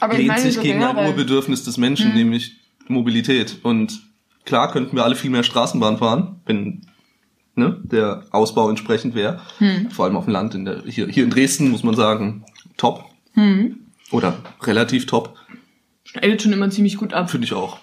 [0.00, 1.06] aber ich lehnt meine sich so gegen ein.
[1.06, 2.56] Urbedürfnis des Menschen, nämlich
[2.88, 3.58] Mobilität.
[3.62, 4.02] Und
[4.44, 6.82] klar könnten wir alle viel mehr Straßenbahn fahren, wenn
[7.54, 9.40] ne, der Ausbau entsprechend wäre.
[9.90, 10.54] Vor allem auf dem Land.
[10.56, 12.44] In der, hier, hier in Dresden muss man sagen,
[12.76, 13.04] top.
[14.10, 15.34] Oder relativ top,
[16.18, 17.30] Schneidet schon immer ziemlich gut ab.
[17.30, 17.78] finde ich auch.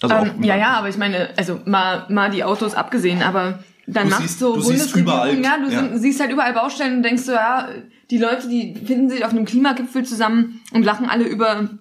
[0.00, 4.08] Also Ähm, ja, ja, aber ich meine, also mal, mal die Autos abgesehen, aber dann
[4.08, 5.96] Du machst so du siehst überall- ja, du ja.
[5.98, 7.68] siehst halt überall Baustellen und denkst so, ja,
[8.10, 11.78] die Leute, die finden sich auf einem Klimagipfel zusammen und lachen alle über ein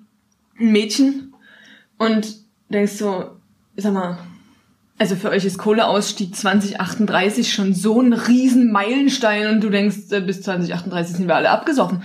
[0.55, 1.33] Mädchen
[1.97, 2.35] und
[2.69, 3.31] denkst so,
[3.75, 4.17] sag mal,
[4.97, 10.21] also für euch ist Kohleausstieg 2038 schon so ein riesen Meilenstein und du denkst, äh,
[10.21, 12.03] bis 2038 sind wir alle abgesoffen.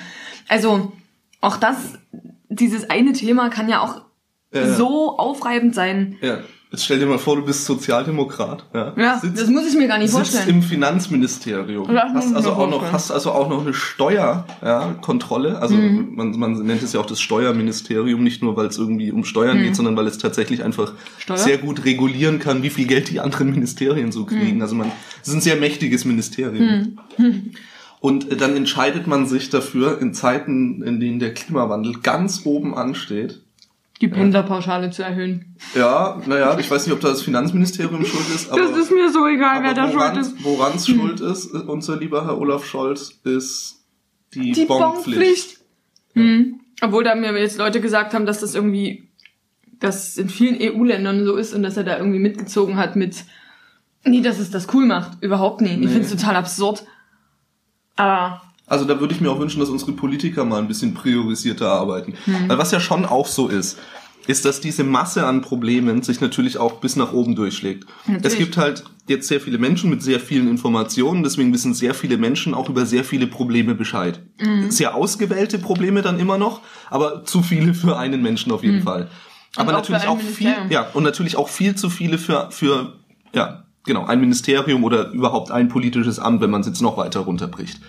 [0.48, 0.92] Also
[1.42, 1.76] auch das,
[2.48, 4.02] dieses eine Thema kann ja auch
[4.52, 4.74] Ja.
[4.74, 6.16] so aufreibend sein.
[6.20, 6.38] Ja,
[6.70, 8.64] jetzt stell dir mal vor, du bist Sozialdemokrat.
[8.72, 10.56] Ja, Ja, Sitzt- das muss ich mir gar nicht sitzt vorstellen.
[10.56, 11.86] im Finanzministerium.
[11.92, 14.56] Das Hast also auch noch, hast also auch noch eine Steuerkontrolle.
[14.62, 15.58] Ja, Kontrolle.
[15.58, 16.14] also Mhm.
[16.14, 19.58] man, man nennt es ja auch das Steuerministerium, nicht nur weil es irgendwie um Steuern
[19.58, 20.96] geht, sondern weil es tatsächlich einfach Mhm.
[21.18, 21.38] Steuer?
[21.38, 24.26] sehr gut regulieren kann, wie viel Geld die anderen Ministerien so Mhm.
[24.26, 24.62] kriegen.
[24.62, 24.90] Also man,
[25.22, 26.98] es ist ein sehr mächtiges Ministerium.
[28.06, 32.74] Und äh, dann entscheidet man sich dafür in Zeiten, in denen der Klimawandel ganz oben
[32.76, 33.40] ansteht,
[34.00, 35.56] Die Pendlerpauschale zu erhöhen.
[35.74, 39.10] ja, naja, ich weiß nicht, ob da das Finanzministerium schuld ist, aber, das ist mir
[39.10, 40.44] so egal, wer da schuld woran ist.
[40.44, 43.84] woran's schuld ist, äh, unser lieber Herr Olaf Scholz, ist
[44.34, 45.16] die, Die Bonpflicht.
[45.16, 45.58] Bonpflicht.
[46.14, 46.60] Hm.
[46.82, 49.08] Obwohl da mir jetzt Leute gesagt haben, dass das irgendwie,
[49.80, 53.24] dass es in vielen EU-Ländern so ist und dass er da irgendwie mitgezogen hat mit,
[54.04, 55.22] nee, dass es das cool macht.
[55.22, 55.72] Überhaupt nicht.
[55.72, 55.88] Ich Nee.
[55.88, 56.84] finde es total absurd.
[57.96, 61.70] Aber Also da würde ich mir auch wünschen, dass unsere Politiker mal ein bisschen priorisierter
[61.70, 62.14] arbeiten.
[62.24, 62.48] Hm.
[62.48, 63.78] Weil was ja schon auch so ist,
[64.26, 67.86] ist, dass diese Masse an Problemen sich natürlich auch bis nach oben durchschlägt.
[68.06, 68.24] Natürlich.
[68.24, 72.16] Es gibt halt jetzt sehr viele Menschen mit sehr vielen Informationen, deswegen wissen sehr viele
[72.18, 74.20] Menschen auch über sehr viele Probleme Bescheid.
[74.40, 74.70] Mhm.
[74.72, 79.08] Sehr ausgewählte Probleme dann immer noch, aber zu viele für einen Menschen auf jeden Fall.
[79.54, 79.78] Aber Mhm.
[79.78, 82.94] auch natürlich auch viel, ja, und natürlich auch viel zu viele für, für,
[83.32, 87.20] ja, genau, ein Ministerium oder überhaupt ein politisches Amt, wenn man es jetzt noch weiter
[87.20, 87.80] runterbricht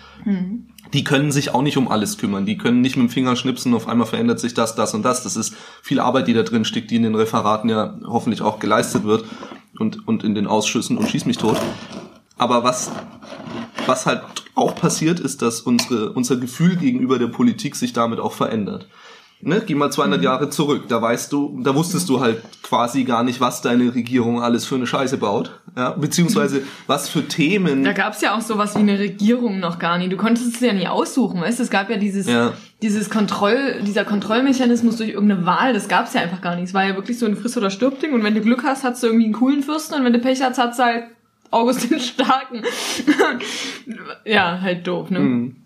[0.92, 2.46] die können sich auch nicht um alles kümmern.
[2.46, 5.22] Die können nicht mit dem Finger schnipsen, auf einmal verändert sich das, das und das.
[5.22, 8.58] Das ist viel Arbeit, die da drin steckt, die in den Referaten ja hoffentlich auch
[8.58, 9.24] geleistet wird
[9.78, 11.58] und, und in den Ausschüssen und schieß mich tot.
[12.38, 12.90] Aber was,
[13.86, 14.22] was halt
[14.54, 18.88] auch passiert, ist, dass unsere, unser Gefühl gegenüber der Politik sich damit auch verändert.
[19.40, 19.62] Ne?
[19.64, 23.40] Geh mal 200 Jahre zurück, da weißt du, da wusstest du halt quasi gar nicht,
[23.40, 25.90] was deine Regierung alles für eine Scheiße baut, ja?
[25.90, 27.84] beziehungsweise was für Themen.
[27.84, 30.08] da gab's ja auch sowas wie eine Regierung noch gar nie.
[30.08, 31.60] Du konntest es ja nie aussuchen, weißt?
[31.60, 32.52] Es gab ja dieses, Ja.
[32.82, 36.64] dieses Kontroll, dieser Kontrollmechanismus durch irgendeine Wahl, das gab's ja einfach gar nicht.
[36.64, 39.02] Es war ja wirklich so ein Friss- oder Stirb-Ding und wenn du Glück hast, hast
[39.04, 41.04] du irgendwie einen coolen Fürsten und wenn du Pech hast, hast du halt
[41.52, 42.62] August den Starken.
[44.24, 45.20] ja, halt doof, ne?
[45.20, 45.56] Mhm.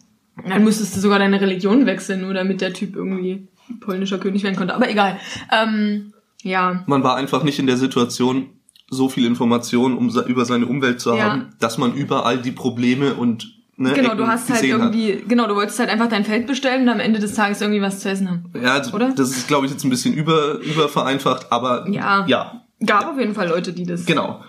[0.48, 3.48] Dann musstest du sogar deine Religion wechseln, nur damit der Typ irgendwie
[3.81, 4.75] polnischer König werden konnte.
[4.75, 5.18] Aber egal.
[5.53, 6.83] Ähm, ja.
[6.87, 8.46] Man war einfach nicht in der Situation,
[8.90, 11.31] so viel Informationen um, über seine Umwelt zu Ja.
[11.31, 15.46] haben, dass man überall die Probleme und ne, Genau, Ecken du hast halt irgendwie, genau,
[15.46, 18.11] du wolltest halt einfach dein Feld bestellen und am Ende des Tages irgendwie was zu
[18.11, 18.44] essen haben.
[18.53, 18.62] Hat.
[18.62, 19.12] Ja, also, Oder?
[19.14, 22.27] das ist, glaube ich, jetzt ein bisschen über, übervereinfacht, aber Ja.
[22.27, 24.05] ja, Gab auf jeden Fall Leute, die das.
[24.05, 24.42] genau.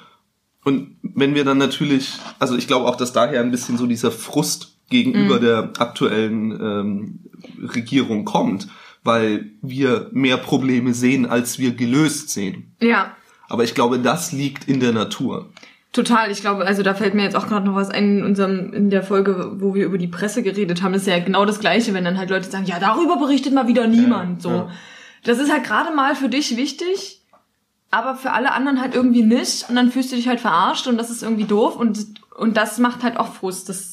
[0.65, 4.11] Und wenn wir dann natürlich, also ich glaube auch, dass daher ein bisschen so dieser
[4.11, 5.41] Frust gegenüber Mhm.
[5.41, 7.19] der aktuellen ähm,
[7.75, 8.67] Regierung kommt,
[9.03, 12.75] weil wir mehr Probleme sehen, als wir gelöst sehen.
[12.81, 13.15] Ja,
[13.49, 15.49] Aber ich glaube, das liegt in der Natur.
[15.91, 16.31] total.
[16.31, 18.89] Ich glaube, also da fällt mir jetzt auch gerade noch was ein in unserem, in
[18.89, 20.93] der Folge, wo wir über die Presse geredet haben.
[20.93, 23.67] Das ist ja genau das Gleiche, wenn dann halt Leute sagen, ja, darüber berichtet mal
[23.67, 24.49] wieder niemand, so.
[24.49, 24.69] ja.
[25.23, 27.21] Das ist halt gerade mal für dich wichtig,
[27.91, 30.97] aber für alle anderen halt irgendwie nicht und dann fühlst du dich halt verarscht und
[30.97, 31.99] das ist irgendwie doof und,
[32.35, 33.69] und das macht halt auch Frust.
[33.69, 33.92] Das,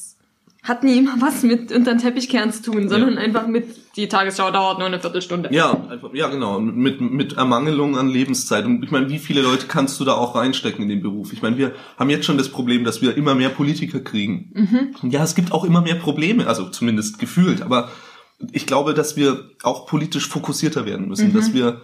[0.62, 3.20] hat nie immer was mit unter den Teppichkern zu tun, sondern ja.
[3.20, 5.48] einfach mit, die Tagesschau dauert nur eine Viertelstunde.
[5.52, 8.66] Ja, einfach, ja genau, mit, mit Ermangelung an Lebenszeit.
[8.66, 11.32] Und ich meine, wie viele Leute kannst du da auch reinstecken in den Beruf?
[11.32, 14.50] Ich meine, wir haben jetzt schon das Problem, dass wir immer mehr Politiker kriegen.
[14.54, 15.10] Mhm.
[15.10, 17.90] Ja, es gibt auch immer mehr Probleme, also zumindest gefühlt, aber
[18.52, 21.34] ich glaube, dass wir auch politisch fokussierter werden müssen, mhm.
[21.34, 21.82] dass wir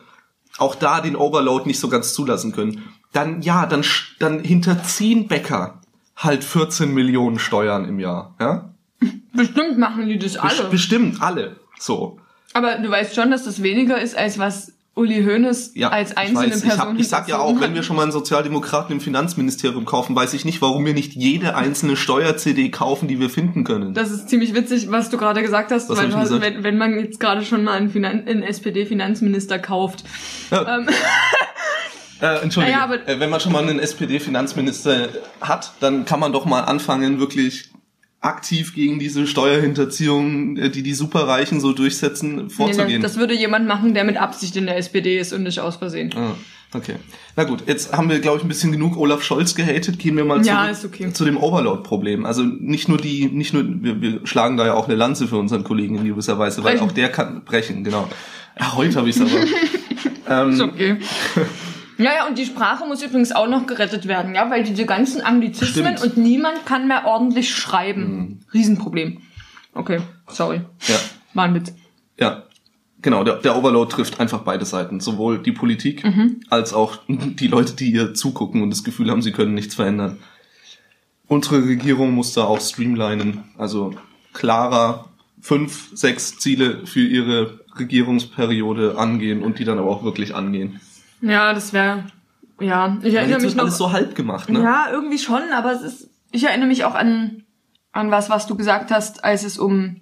[0.58, 2.82] auch da den Overload nicht so ganz zulassen können.
[3.12, 3.84] Dann, ja, dann,
[4.18, 5.80] dann hinterziehen Bäcker
[6.16, 8.70] halt 14 Millionen Steuern im Jahr, ja?
[9.32, 10.64] Bestimmt machen die das alle.
[10.70, 12.18] Bestimmt alle, so.
[12.54, 16.46] Aber du weißt schon, dass das weniger ist, als was Uli Hoeneß ja, als einzelne
[16.46, 16.78] ich weiß, Person.
[16.78, 20.16] Ich, hab, ich sag ja auch, wenn wir schon mal einen Sozialdemokraten im Finanzministerium kaufen,
[20.16, 23.92] weiß ich nicht, warum wir nicht jede einzelne Steuer-CD kaufen, die wir finden können.
[23.92, 26.78] Das ist ziemlich witzig, was du gerade gesagt hast, was weil du hast, wenn, wenn
[26.78, 30.02] man jetzt gerade schon mal einen, Finan einen SPD-Finanzminister kauft.
[30.50, 30.78] Ja.
[30.78, 30.88] Ähm,
[32.20, 35.08] Äh, Entschuldigung, naja, äh, wenn man schon mal einen SPD-Finanzminister
[35.40, 37.70] hat, dann kann man doch mal anfangen, wirklich
[38.20, 42.88] aktiv gegen diese Steuerhinterziehung, äh, die die Superreichen so durchsetzen, vorzugehen.
[42.88, 45.76] Nee, das würde jemand machen, der mit Absicht in der SPD ist und nicht aus
[45.76, 46.12] Versehen.
[46.16, 46.34] Ah,
[46.72, 46.96] okay.
[47.36, 49.98] Na gut, jetzt haben wir, glaube ich, ein bisschen genug Olaf Scholz gehatet.
[49.98, 51.12] Gehen wir mal ja, zu, okay.
[51.12, 52.24] zu dem Overload-Problem.
[52.24, 55.36] Also nicht nur die, nicht nur, wir, wir schlagen da ja auch eine Lanze für
[55.36, 58.08] unseren Kollegen in gewisser Weise, weil auch der kann brechen, genau.
[58.58, 59.44] Ja, heute habe ich es aber.
[60.42, 60.96] ähm, ist okay.
[61.98, 65.22] Ja, ja, und die Sprache muss übrigens auch noch gerettet werden, ja, weil diese ganzen
[65.22, 66.16] Anglizismen Stimmt.
[66.16, 68.02] und niemand kann mehr ordentlich schreiben.
[68.02, 68.40] Mhm.
[68.52, 69.22] Riesenproblem.
[69.72, 70.62] Okay, sorry.
[70.86, 70.96] Ja.
[71.42, 71.72] Ein Witz.
[72.18, 72.44] Ja.
[73.02, 75.00] Genau, der, der Overload trifft einfach beide Seiten.
[75.00, 76.40] Sowohl die Politik mhm.
[76.48, 80.18] als auch die Leute, die ihr zugucken und das Gefühl haben, sie können nichts verändern.
[81.28, 83.44] Unsere Regierung muss da auch streamlinen.
[83.58, 83.94] Also
[84.32, 90.80] klarer fünf, sechs Ziele für ihre Regierungsperiode angehen und die dann aber auch wirklich angehen.
[91.20, 92.04] Ja, das wäre,
[92.60, 93.64] ja, ich erinnere mich noch.
[93.64, 94.62] alles so halb gemacht, ne?
[94.62, 97.44] Ja, irgendwie schon, aber es ist, ich erinnere mich auch an,
[97.92, 100.00] an was, was du gesagt hast, als es um,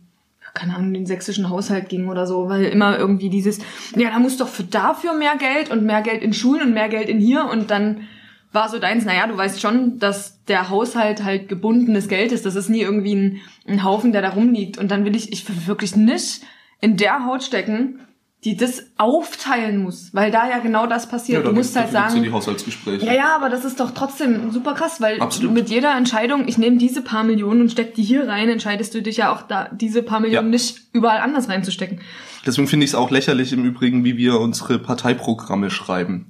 [0.55, 3.59] keine Ahnung, den sächsischen Haushalt ging oder so, weil immer irgendwie dieses,
[3.97, 6.89] ja, da muss doch für dafür mehr Geld und mehr Geld in Schulen und mehr
[6.89, 8.09] Geld in hier und dann
[8.55, 12.47] war so deins, naja, du weißt schon, dass der Haushalt halt gebundenes Geld ist.
[12.47, 14.79] Das ist nie irgendwie ein, ein Haufen, der da rumliegt.
[14.79, 16.43] Und dann will ich, ich will wirklich nicht
[16.81, 17.99] in der Haut stecken,
[18.45, 21.43] die das aufteilen muss, weil da ja genau das passiert.
[21.43, 23.07] Ja, du musst halt sagen, die Haushaltsgespräche.
[23.07, 25.55] ja, ja, aber das ist doch trotzdem super krass, weil Absolut.
[25.55, 29.01] mit jeder Entscheidung, ich nehme diese paar Millionen und steck die hier rein, entscheidest du
[29.01, 30.51] dich ja auch da diese paar Millionen ja.
[30.51, 32.01] nicht überall anders reinzustecken.
[32.45, 36.27] Deswegen finde ich es auch lächerlich im Übrigen, wie wir unsere Parteiprogramme schreiben.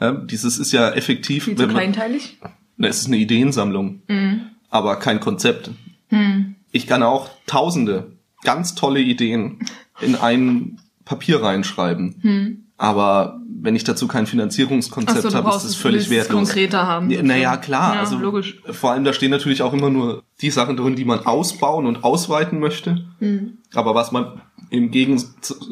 [0.00, 1.44] Ja, dieses ist ja effektiv.
[1.44, 2.38] Viel zu kleinteilig?
[2.78, 4.46] Man, es ist eine Ideensammlung, mhm.
[4.70, 5.70] aber kein Konzept.
[6.08, 6.54] Mhm.
[6.72, 9.58] Ich kann auch Tausende ganz tolle Ideen
[10.00, 10.78] in einen
[11.10, 12.14] Papier reinschreiben.
[12.22, 12.64] Hm.
[12.76, 16.50] Aber wenn ich dazu kein Finanzierungskonzept so, habe, ist das völlig wertlos.
[16.50, 17.08] konkreter haben.
[17.08, 17.94] Naja, klar.
[17.94, 18.62] Ja, also logisch.
[18.70, 22.04] Vor allem, da stehen natürlich auch immer nur die Sachen drin, die man ausbauen und
[22.04, 23.04] ausweiten möchte.
[23.18, 23.58] Hm.
[23.74, 25.20] Aber was man im, Gegen,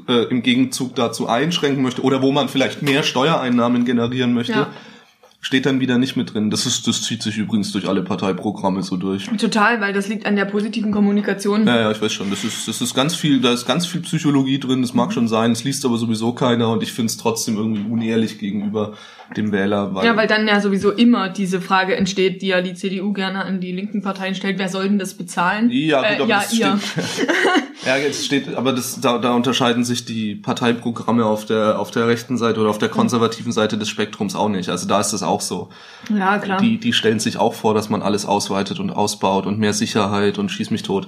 [0.09, 4.69] äh, im Gegenzug dazu einschränken möchte oder wo man vielleicht mehr Steuereinnahmen generieren möchte, ja
[5.49, 6.51] steht dann wieder nicht mit drin.
[6.51, 9.31] Das ist, das zieht sich übrigens durch alle Parteiprogramme so durch.
[9.39, 11.67] Total, weil das liegt an der positiven Kommunikation.
[11.67, 12.29] Ja, ja, ich weiß schon.
[12.29, 14.83] Das ist, das ist ganz viel, da ist ganz viel Psychologie drin.
[14.83, 15.53] Das mag schon sein.
[15.53, 18.93] Es liest aber sowieso keiner und ich finde es trotzdem irgendwie unehrlich gegenüber
[19.37, 19.95] dem Wähler.
[19.95, 23.45] Weil ja, weil dann ja sowieso immer diese Frage entsteht, die ja die CDU gerne
[23.45, 24.59] an die linken Parteien stellt.
[24.59, 25.71] Wer soll denn das bezahlen?
[25.71, 26.79] Ja, gut, äh, aber ja, das ihr.
[26.79, 27.29] steht.
[27.87, 32.07] ja, jetzt steht, aber das, da, da unterscheiden sich die Parteiprogramme auf der, auf der
[32.07, 34.69] rechten Seite oder auf der konservativen Seite des Spektrums auch nicht.
[34.69, 35.69] Also da ist das auch so.
[36.09, 36.61] Ja, klar.
[36.61, 40.39] Die, die stellen sich auch vor, dass man alles ausweitet und ausbaut und mehr Sicherheit
[40.39, 41.07] und schieß mich tot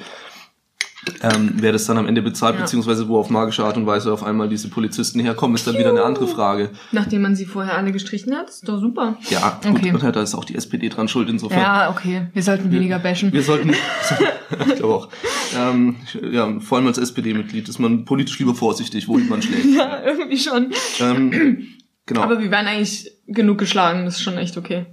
[1.22, 2.62] ähm, wer das dann am Ende bezahlt, ja.
[2.62, 5.80] beziehungsweise wo auf magische Art und Weise auf einmal diese Polizisten herkommen, ist dann Juhu.
[5.80, 6.70] wieder eine andere Frage.
[6.92, 9.16] Nachdem man sie vorher alle gestrichen hat, ist doch super.
[9.28, 9.92] Ja, gut, okay.
[9.92, 11.60] und da ist auch die SPD dran schuld insofern.
[11.60, 13.32] Ja, okay, wir sollten weniger bashen.
[13.32, 13.70] Wir sollten,
[14.68, 15.08] ich glaube auch,
[15.56, 15.96] ähm,
[16.30, 19.66] ja, vor allem als SPD-Mitglied ist man politisch lieber vorsichtig, wo man schlägt.
[19.76, 20.72] ja, irgendwie schon.
[21.00, 21.66] Ähm,
[22.06, 22.22] genau.
[22.22, 24.86] Aber wir werden eigentlich genug geschlagen, das ist schon echt okay.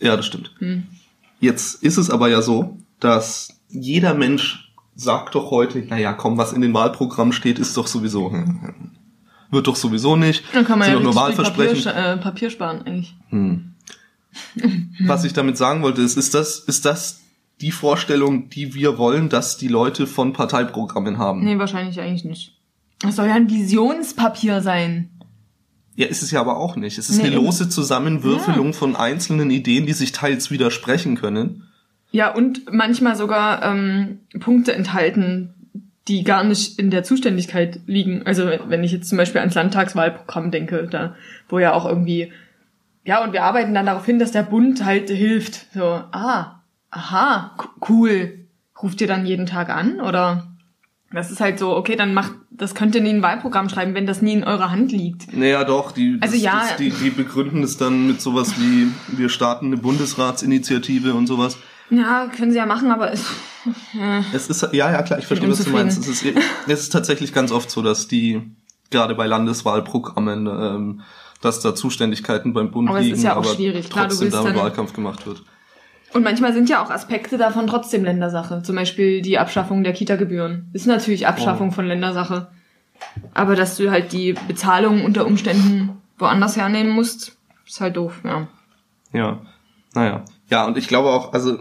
[0.00, 0.52] Ja, das stimmt.
[0.58, 0.84] Hm.
[1.40, 4.69] Jetzt ist es aber ja so, dass jeder Mensch
[5.00, 8.92] sagt doch heute, naja, komm, was in den Wahlprogrammen steht, ist doch sowieso, hm,
[9.50, 10.44] wird doch sowieso nicht.
[10.52, 11.84] Dann kann man Sind ja nur Wahlversprechen.
[11.84, 13.16] Papier, äh, Papier sparen, eigentlich.
[13.30, 13.74] Hm.
[15.00, 17.20] was ich damit sagen wollte, ist, ist das, ist das
[17.60, 21.44] die Vorstellung, die wir wollen, dass die Leute von Parteiprogrammen haben?
[21.44, 22.56] Nee, wahrscheinlich eigentlich nicht.
[23.00, 25.10] Das soll ja ein Visionspapier sein.
[25.96, 26.96] Ja, ist es ja aber auch nicht.
[26.96, 28.72] Es ist nee, eine lose Zusammenwürfelung ja.
[28.72, 31.69] von einzelnen Ideen, die sich teils widersprechen können.
[32.12, 35.54] Ja, und manchmal sogar ähm, Punkte enthalten,
[36.08, 38.26] die gar nicht in der Zuständigkeit liegen.
[38.26, 41.14] Also wenn ich jetzt zum Beispiel ans Landtagswahlprogramm denke, da
[41.48, 42.32] wo ja auch irgendwie,
[43.04, 45.72] ja, und wir arbeiten dann darauf hin, dass der Bund halt hilft.
[45.72, 47.56] So, ah, aha,
[47.88, 48.46] cool,
[48.82, 50.50] ruft ihr dann jeden Tag an oder
[51.12, 53.94] das ist halt so, okay, dann macht, das könnt ihr nie in ein Wahlprogramm schreiben,
[53.94, 55.36] wenn das nie in eurer Hand liegt.
[55.36, 56.60] Naja, doch, die, Also das, ja.
[56.60, 61.58] das, die, die begründen es dann mit sowas wie, wir starten eine Bundesratsinitiative und sowas.
[61.90, 63.26] Ja, können sie ja machen, aber es,
[64.32, 65.98] Es ist, ja, ja, klar, ich verstehe, was du meinst.
[65.98, 68.42] Es ist, es ist tatsächlich ganz oft so, dass die,
[68.90, 71.00] gerade bei Landeswahlprogrammen, ähm,
[71.40, 73.90] dass da Zuständigkeiten beim Bund Aber es liegen, ist ja auch aber schwierig.
[73.90, 75.42] Klar, trotzdem da Wahlkampf gemacht wird.
[76.12, 78.62] Und manchmal sind ja auch Aspekte davon trotzdem Ländersache.
[78.62, 80.68] Zum Beispiel die Abschaffung der Kita-Gebühren.
[80.72, 81.72] Ist natürlich Abschaffung Oh.
[81.72, 82.48] von Ländersache.
[83.32, 88.48] Aber dass du halt die Bezahlung unter Umständen woanders hernehmen musst, ist halt doof, ja.
[89.12, 89.40] Ja,
[89.94, 90.24] naja.
[90.50, 91.58] Ja, und ich glaube auch, also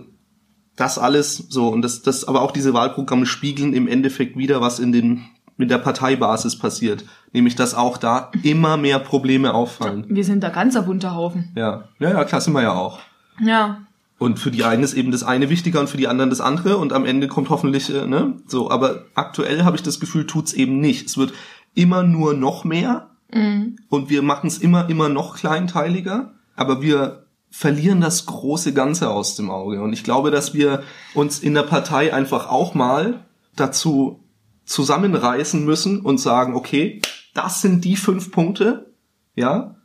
[0.79, 4.79] das alles so und das, das, aber auch diese Wahlprogramme spiegeln im Endeffekt wieder, was
[4.79, 5.25] in den
[5.57, 10.05] mit der Parteibasis passiert, nämlich dass auch da immer mehr Probleme auffallen.
[10.07, 11.51] Wir sind da ganz ein bunter Haufen.
[11.55, 12.99] Ja, ja, ja, klar sind wir ja auch.
[13.41, 13.81] Ja.
[14.17, 16.77] Und für die einen ist eben das eine wichtiger und für die anderen das andere
[16.77, 20.53] und am Ende kommt hoffentlich, äh, ne, so, aber aktuell habe ich das Gefühl, tut's
[20.53, 21.07] eben nicht.
[21.07, 21.33] Es wird
[21.73, 23.09] immer nur noch mehr
[23.89, 29.35] und wir machen es immer, immer noch kleinteiliger, aber wir verlieren das große Ganze aus
[29.35, 29.81] dem Auge.
[29.81, 30.83] Und ich glaube, dass wir
[31.13, 34.23] uns in der Partei einfach auch mal dazu
[34.65, 37.01] zusammenreißen müssen und sagen, okay,
[37.33, 38.93] das sind die fünf Punkte,
[39.35, 39.75] ja,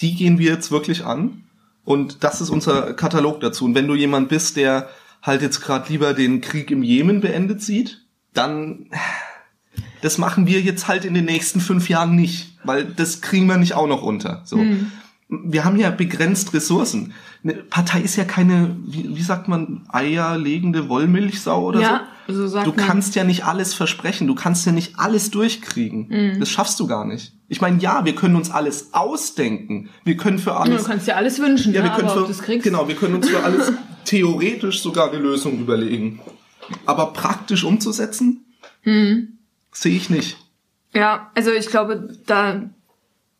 [0.00, 1.44] die gehen wir jetzt wirklich an.
[1.84, 3.64] Und das ist unser Katalog dazu.
[3.64, 4.88] Und wenn du jemand bist, der
[5.22, 8.90] halt jetzt gerade lieber den Krieg im Jemen beendet sieht, dann
[10.00, 13.56] das machen wir jetzt halt in den nächsten fünf Jahren nicht, weil das kriegen wir
[13.56, 14.42] nicht auch noch unter.
[14.44, 14.58] So.
[15.44, 17.14] Wir haben ja begrenzt Ressourcen.
[17.42, 22.46] Eine Partei ist ja keine, wie, wie sagt man, eierlegende Wollmilchsau oder Ja, so.
[22.46, 26.08] so du kannst ja nicht alles versprechen, du kannst ja nicht alles durchkriegen.
[26.08, 26.40] Mhm.
[26.40, 27.32] Das schaffst du gar nicht.
[27.48, 29.88] Ich meine, ja, wir können uns alles ausdenken.
[30.04, 32.52] Wir können für Du alles kannst dir alles wünschen, ja, ja, wir können aber für,
[32.52, 33.72] du genau, wir können uns für alles
[34.04, 36.20] theoretisch sogar eine Lösung überlegen.
[36.86, 38.44] Aber praktisch umzusetzen,
[38.84, 39.38] Mhm.
[39.72, 40.36] sehe ich nicht.
[40.92, 42.62] Ja, also ich glaube, da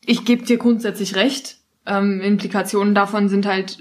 [0.05, 1.59] ich gebe dir grundsätzlich recht.
[1.87, 3.79] Ähm, Implikationen davon sind halt,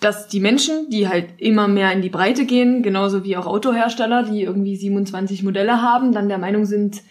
[0.00, 4.22] dass die Menschen, die halt immer mehr in die Breite gehen, genauso wie auch Autohersteller,
[4.22, 7.02] die irgendwie 27 Modelle haben, dann der Meinung sind,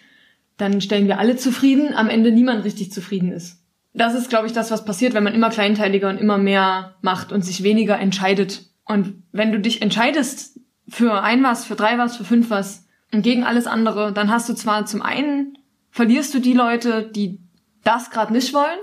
[0.56, 3.62] dann stellen wir alle zufrieden, am Ende niemand richtig zufrieden ist.
[3.94, 7.32] Das ist, glaube ich, das, was passiert, wenn man immer kleinteiliger und immer mehr macht
[7.32, 8.66] und sich weniger entscheidet.
[8.84, 13.22] Und wenn du dich entscheidest für ein was, für drei was, für fünf was und
[13.22, 15.58] gegen alles andere, dann hast du zwar zum einen
[15.90, 17.40] verlierst du die Leute, die
[17.84, 18.78] das gerade nicht wollen,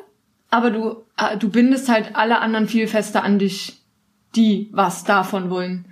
[0.49, 3.81] aber du äh, du bindest halt alle anderen viel fester an dich,
[4.36, 5.86] die was davon wollen.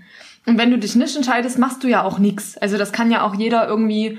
[0.46, 2.58] Und wenn du dich nicht entscheidest, machst du ja auch nix.
[2.58, 4.18] Also das kann ja auch jeder irgendwie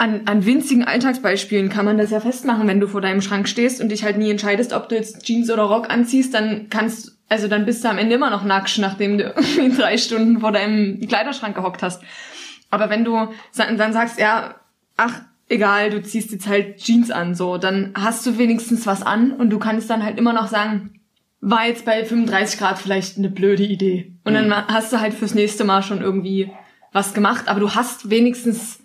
[0.00, 3.82] an, an winzigen Alltagsbeispielen kann man das ja festmachen, wenn du vor deinem Schrank stehst
[3.82, 7.48] und dich halt nie entscheidest, ob du jetzt Jeans oder Rock anziehst, dann kannst, also
[7.48, 11.06] dann bist du am Ende immer noch nackt, nachdem du irgendwie drei Stunden vor deinem
[11.06, 12.02] Kleiderschrank gehockt hast.
[12.70, 14.54] Aber wenn du dann sagst, ja,
[14.96, 19.32] ach, egal, du ziehst jetzt halt Jeans an, so, dann hast du wenigstens was an
[19.32, 20.94] und du kannst dann halt immer noch sagen,
[21.42, 24.12] war jetzt bei 35 Grad vielleicht eine blöde Idee.
[24.24, 26.50] Und dann ma- hast du halt fürs nächste Mal schon irgendwie
[26.92, 28.78] was gemacht, aber du hast wenigstens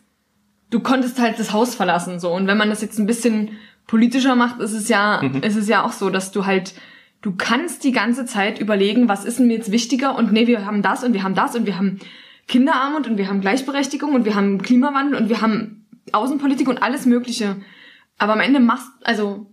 [0.72, 2.32] du konntest halt das Haus verlassen so.
[2.34, 3.52] Und wenn man das jetzt ein bisschen
[3.88, 6.74] politischer macht, ist es ja ist es ja auch so, dass du halt
[7.22, 10.66] du kannst die ganze Zeit überlegen, was ist denn mir jetzt wichtiger und nee, wir
[10.66, 12.00] haben das und wir haben das und wir haben
[12.48, 17.06] Kinderarmut und wir haben Gleichberechtigung und wir haben Klimawandel und wir haben Außenpolitik und alles
[17.06, 17.58] mögliche.
[18.18, 19.48] Aber am Ende machst also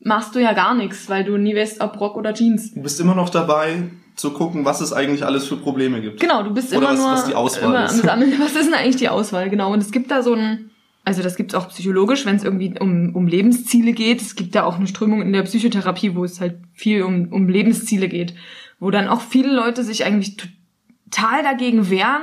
[0.00, 2.74] machst du ja gar nichts, weil du nie weißt, ob Rock oder Jeans.
[2.74, 3.84] Du bist immer noch dabei,
[4.16, 6.20] zu gucken, was es eigentlich alles für Probleme gibt.
[6.20, 8.06] Genau, du bist Oder immer was- nur was die Auswahl immer ist.
[8.40, 9.48] Was ist denn eigentlich die Auswahl?
[9.48, 9.72] Genau.
[9.72, 10.70] Und es gibt da so ein,
[11.04, 14.20] also das gibt's auch psychologisch, wenn es irgendwie um, um Lebensziele geht.
[14.20, 17.48] Es gibt da auch eine Strömung in der Psychotherapie, wo es halt viel um, um
[17.48, 18.34] Lebensziele geht,
[18.80, 22.22] wo dann auch viele Leute sich eigentlich total dagegen wehren,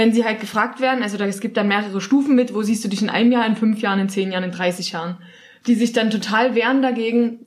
[0.00, 1.02] wenn sie halt gefragt werden.
[1.02, 3.46] Also da, es gibt da mehrere Stufen mit, wo siehst du dich in einem Jahr,
[3.46, 5.18] in fünf Jahren, in zehn Jahren, in 30 Jahren,
[5.66, 7.40] die sich dann total wehren dagegen.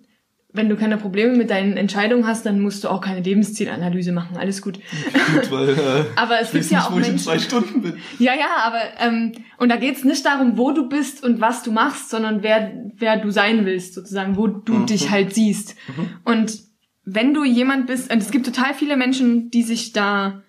[0.56, 4.38] Wenn du keine Probleme mit deinen Entscheidungen hast, dann musst du auch keine Lebenszielanalyse machen.
[4.38, 4.76] Alles gut.
[5.34, 7.26] Gut, weil äh, Aber es gibt ja nicht, auch wo ich in Menschen.
[7.26, 7.98] zwei Stunden bin.
[8.20, 11.72] Ja, ja, aber ähm, und da geht's nicht darum, wo du bist und was du
[11.72, 14.86] machst, sondern wer wer du sein willst, sozusagen, wo du Mhm.
[14.86, 15.76] dich halt siehst.
[16.24, 16.60] Und
[17.04, 20.44] wenn du jemand bist, und es gibt total viele Menschen, die sich da,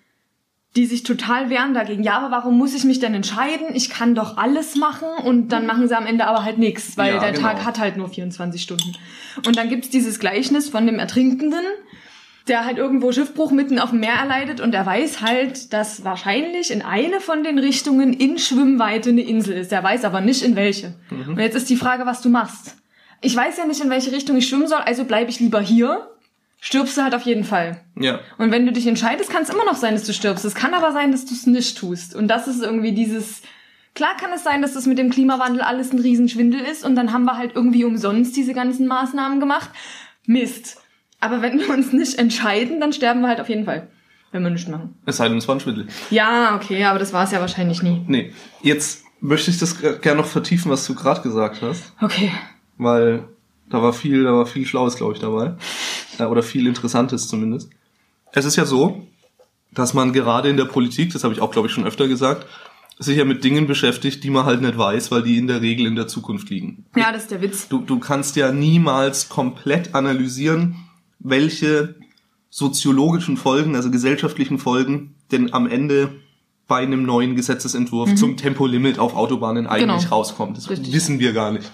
[0.77, 2.03] die sich total wehren dagegen.
[2.03, 3.69] Ja, aber warum muss ich mich denn entscheiden?
[3.75, 7.15] Ich kann doch alles machen und dann machen sie am Ende aber halt nichts, weil
[7.15, 7.49] Ja, der genau.
[7.49, 8.93] Tag hat halt nur 24 Stunden.
[9.47, 11.65] Und dann gibt's dieses Gleichnis von dem Ertrinkenden,
[12.49, 16.73] der halt irgendwo Schiffbruch mitten auf dem Meer erleidet und er weiß halt, dass wahrscheinlich
[16.73, 19.73] in eine von den Richtungen in Schwimmweite eine Insel ist.
[19.73, 20.95] Er weiß aber nicht in welche.
[21.11, 22.77] Und jetzt ist die Frage, was du machst.
[23.21, 26.11] Ich weiß ja nicht, in welche Richtung ich schwimmen soll, also bleibe ich lieber hier,
[26.65, 27.83] stirbst du halt auf jeden Fall.
[28.01, 28.21] Ja.
[28.39, 30.47] Und wenn du dich entscheidest, kann es immer noch sein, dass du stirbst.
[30.47, 32.17] Es kann aber sein, dass du es nicht tust.
[32.17, 33.43] Und das ist irgendwie dieses,
[33.95, 37.13] klar kann es sein, dass das mit dem Klimawandel alles ein Riesenschwindel ist und dann
[37.13, 39.69] haben wir halt irgendwie umsonst diese ganzen Maßnahmen gemacht.
[40.25, 40.79] Mist.
[41.21, 43.89] Aber wenn wir uns nicht entscheiden, dann sterben wir halt auf jeden Fall.
[44.33, 44.97] Wenn wir nichts machen.
[45.05, 45.87] Es sei denn, es war ein Schwindel.
[46.11, 48.03] Ja, okay, aber das war es ja wahrscheinlich nie.
[48.09, 48.33] Nee.
[48.63, 51.93] Jetzt möchte ich das gerne noch vertiefen, was du gerade gesagt hast.
[52.01, 52.33] Okay.
[52.79, 53.29] Weil
[53.71, 55.55] da war viel, da war viel Schlaues, glaube ich, dabei.
[56.19, 57.71] Äh, Oder viel Interessantes zumindest.
[58.33, 59.07] Es ist ja so,
[59.73, 62.47] dass man gerade in der Politik, das habe ich auch, glaube ich, schon öfter gesagt,
[62.99, 65.87] sich ja mit Dingen beschäftigt, die man halt nicht weiß, weil die in der Regel
[65.87, 66.85] in der Zukunft liegen.
[66.95, 67.69] Ja, das ist der Witz.
[67.69, 70.77] Du, du kannst ja niemals komplett analysieren,
[71.19, 71.97] welche
[72.51, 76.21] soziologischen Folgen, also gesellschaftlichen Folgen, denn am Ende
[76.69, 80.15] bei einem neuen Gesetzesentwurf zum Tempolimit auf Autobahnen eigentlich Genau.
[80.17, 80.57] rauskommt.
[80.57, 80.95] Das Richtig.
[80.95, 81.71] wissen wir gar nicht.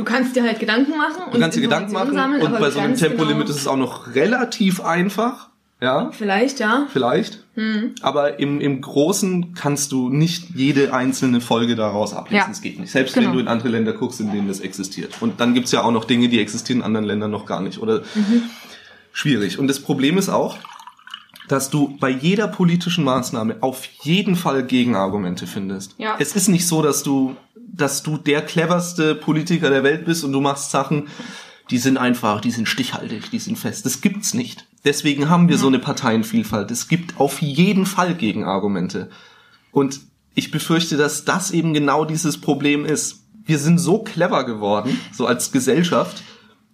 [0.00, 2.78] Du kannst dir halt Gedanken machen Du kannst dir Gedanken machen sammeln, und bei so
[2.80, 5.48] einem Tempolimit genau- ist es auch noch relativ einfach.
[5.82, 6.86] Ja, Vielleicht, ja.
[6.90, 7.44] vielleicht.
[7.54, 7.94] Mhm.
[8.00, 12.36] Aber im, im Großen kannst du nicht jede einzelne Folge daraus ablesen.
[12.44, 12.48] Ja.
[12.48, 12.90] Das geht nicht.
[12.90, 13.26] Selbst Genau.
[13.28, 15.14] wenn du in andere Länder guckst, in denen das existiert.
[15.20, 17.78] Und dann gibt's ja auch noch Dinge, die existieren in anderen Ländern noch gar nicht.
[17.78, 18.42] Oder Mhm.
[19.12, 19.58] schwierig.
[19.58, 20.56] Und das Problem ist auch,
[21.50, 25.96] dass du bei jeder politischen Maßnahme auf jeden Fall Gegenargumente findest.
[25.98, 26.14] Ja.
[26.20, 30.30] Es ist nicht so, dass du, dass du der cleverste Politiker der Welt bist und
[30.30, 31.08] du machst Sachen,
[31.70, 33.84] die sind einfach, die sind stichhaltig, die sind fest.
[33.84, 34.68] Das gibt's nicht.
[34.84, 36.70] Deswegen haben wir so eine Parteienvielfalt.
[36.70, 39.10] Es gibt auf jeden Fall Gegenargumente.
[39.72, 40.00] Und
[40.36, 43.24] ich befürchte, dass das eben genau dieses Problem ist.
[43.44, 46.22] Wir sind so clever geworden, so als Gesellschaft,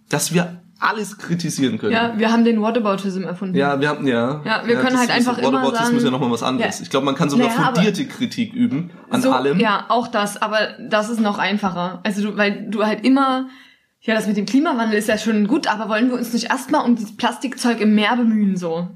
[0.09, 1.93] dass wir alles kritisieren können.
[1.93, 3.55] Ja, wir haben den Whataboutism erfunden.
[3.55, 4.41] Ja, wir haben ja.
[4.45, 6.79] Ja, wir können halt das- einfach das immer about sagen- ist ja nochmal was anderes.
[6.79, 6.83] Ja.
[6.83, 9.59] Ich glaube, man kann sogar Naja, fundierte Kritik üben an so, allem.
[9.59, 12.01] Ja, auch das, aber das ist noch einfacher.
[12.03, 13.47] Also du, weil du halt immer,
[14.01, 16.85] ja, das mit dem Klimawandel ist ja schon gut, aber wollen wir uns nicht erstmal
[16.85, 18.87] um dieses Plastikzeug im Meer bemühen, so?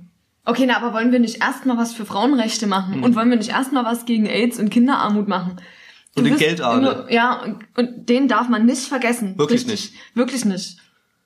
[0.44, 2.98] Okay, na, aber wollen wir nicht erstmal was für Frauenrechte machen?
[2.98, 3.04] Mhm.
[3.04, 5.58] Und wollen wir nicht erstmal was gegen AIDS und Kinderarmut machen?
[6.16, 7.06] Du Und den Geldadel.
[7.10, 9.38] Ja, und, und den darf man nicht vergessen.
[9.38, 9.94] Wirklich Richtig.
[10.14, 10.78] Wirklich nicht.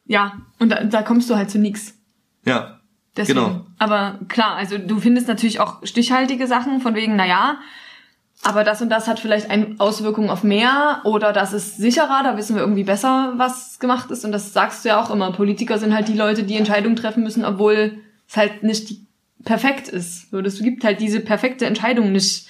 [0.06, 1.94] Ja, und da, da kommst du halt zu nix.
[2.46, 2.80] Ja.
[3.18, 3.40] Deswegen.
[3.40, 3.66] Genau.
[3.80, 7.60] Aber klar, also du findest natürlich auch stichhaltige Sachen von wegen, na ja,
[8.44, 12.38] aber das und das hat vielleicht eine Auswirkung auf mehr oder das ist sicherer, da
[12.38, 14.26] wissen wir irgendwie besser, was gemacht ist.
[14.26, 15.32] Und das sagst du ja auch immer.
[15.32, 17.98] Politiker sind halt die Leute, die Entscheidungen treffen müssen, obwohl
[18.28, 19.00] es halt nicht
[19.46, 20.30] perfekt ist.
[20.30, 22.48] So, das gibt halt diese perfekte Entscheidung nicht.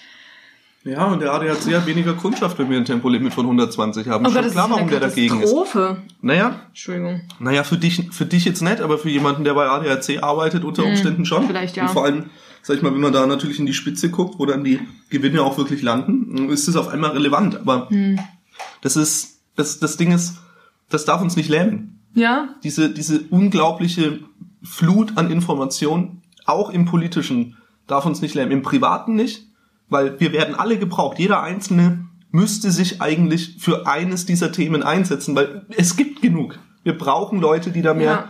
[0.85, 4.23] Ja, und der ADAC hat weniger Kundschaft, wenn wir ein Tempolimit von 120 haben.
[4.25, 5.53] Oh Schon das klar, ist warum der dagegen ist.
[6.21, 7.21] Naja, Entschuldigung.
[7.39, 10.85] naja, für dich, für dich jetzt nicht, aber für jemanden, der bei ADAC arbeitet, unter
[10.85, 11.41] Umständen schon.
[11.41, 11.83] Hm, vielleicht, ja.
[11.83, 12.25] Und vor allem,
[12.61, 14.79] sag ich mal, wenn man da natürlich in die Spitze guckt, wo dann die
[15.09, 17.55] Gewinne auch wirklich landen, ist es auf einmal relevant.
[17.57, 18.19] Aber Hm.
[18.81, 20.35] das ist, das, das Ding ist,
[20.89, 21.99] das darf uns nicht lähmen.
[22.13, 24.19] Ja, diese, diese unglaubliche
[24.63, 27.57] Flut an Informationen, auch im politischen,
[27.87, 28.51] darf uns nicht lähmen.
[28.51, 29.47] Im privaten nicht,
[29.89, 31.19] weil wir werden alle gebraucht.
[31.19, 36.59] Jeder Einzelne müsste sich eigentlich für eines dieser Themen einsetzen, weil es gibt genug.
[36.83, 38.27] Wir brauchen Leute, die da mehr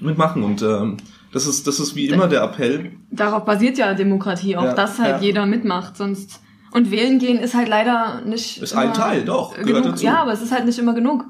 [0.00, 0.42] mitmachen.
[0.42, 0.96] Und ähm,
[1.32, 2.92] das ist, das ist wie immer der Appell.
[3.10, 5.22] Darauf basiert ja Demokratie, auch Ja, dass halt ja.
[5.22, 6.40] jeder mitmacht, sonst
[6.72, 9.84] und wählen gehen ist halt leider nicht Ist ein Teil, doch, gehört genug.
[9.84, 10.04] dazu.
[10.04, 11.24] Ja, aber es ist halt nicht immer genug,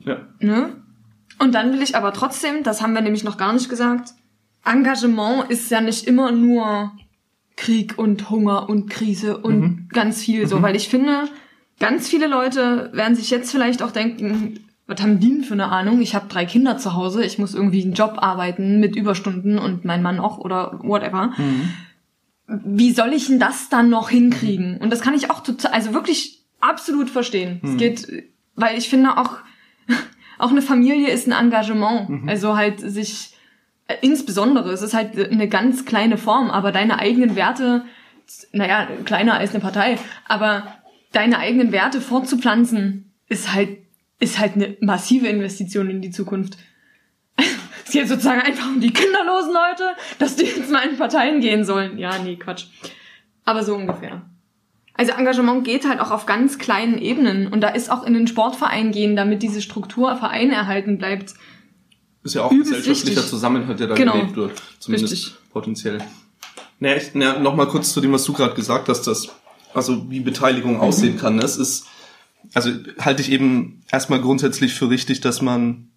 [0.00, 0.18] Ja.
[0.38, 0.74] ne?
[1.38, 4.10] Und dann will ich aber trotzdem, das haben wir nämlich noch gar nicht gesagt,
[4.64, 6.92] Engagement ist ja nicht immer nur
[7.56, 9.88] Krieg und Hunger und Krise und Mhm.
[9.90, 11.24] ganz viel so, weil ich finde,
[11.80, 15.66] ganz viele Leute werden sich jetzt vielleicht auch denken, was haben die denn für eine
[15.72, 16.00] Ahnung?
[16.00, 19.84] Ich habe drei Kinder zu Hause, ich muss irgendwie einen Job arbeiten mit Überstunden und
[19.84, 21.32] mein Mann auch oder whatever.
[22.48, 24.78] Wie soll ich denn das dann noch hinkriegen?
[24.78, 27.60] Und das kann ich auch total, also wirklich absolut verstehen.
[27.64, 28.06] Es geht,
[28.54, 29.38] weil ich finde auch,
[30.38, 32.28] auch eine Familie ist ein Engagement.
[32.28, 33.30] Also halt sich,
[34.00, 37.84] insbesondere, es ist halt eine ganz kleine Form, aber deine eigenen Werte,
[38.52, 40.66] naja, kleiner als eine Partei, aber
[41.12, 43.78] deine eigenen Werte fortzupflanzen, ist halt,
[44.18, 46.56] ist halt eine massive Investition in die Zukunft.
[47.86, 49.84] Es geht sozusagen einfach um die kinderlosen Leute,
[50.18, 51.98] dass die jetzt mal in Parteien gehen sollen.
[51.98, 52.66] Ja, nee, Quatsch.
[53.44, 54.22] Aber so ungefähr.
[54.94, 58.26] Also Engagement geht halt auch auf ganz kleinen Ebenen und da ist auch in den
[58.26, 61.34] Sportverein gehen, damit diese Struktur Verein erhalten bleibt.
[62.26, 63.30] Ist ja auch Übelst gesellschaftlicher wichtig.
[63.30, 64.12] Zusammenhalt, der da Genau.
[64.12, 64.62] gelebt wird.
[64.78, 65.34] Zumindest Richtig.
[65.52, 65.98] potenziell.
[66.80, 69.28] Naja, ich, na, noch mal kurz zu dem, was du gerade gesagt hast, dass,
[69.72, 70.80] also wie Beteiligung Mhm.
[70.80, 71.38] aussehen kann.
[71.38, 71.86] Das ist,
[72.52, 75.88] also halte ich eben erstmal grundsätzlich für richtig, dass man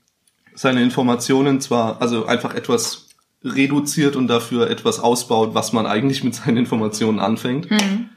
[0.55, 3.07] seine Informationen zwar, also einfach etwas
[3.43, 7.69] reduziert und dafür etwas ausbaut, was man eigentlich mit seinen Informationen anfängt.
[7.71, 8.09] Mhm.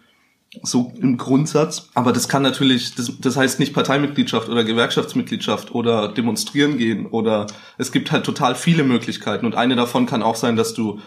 [0.61, 1.88] So im Grundsatz.
[1.94, 7.46] Aber das kann natürlich, das, das heißt nicht Parteimitgliedschaft oder Gewerkschaftsmitgliedschaft oder demonstrieren gehen oder
[7.78, 11.00] es gibt halt total viele Möglichkeiten und eine davon kann auch sein, dass du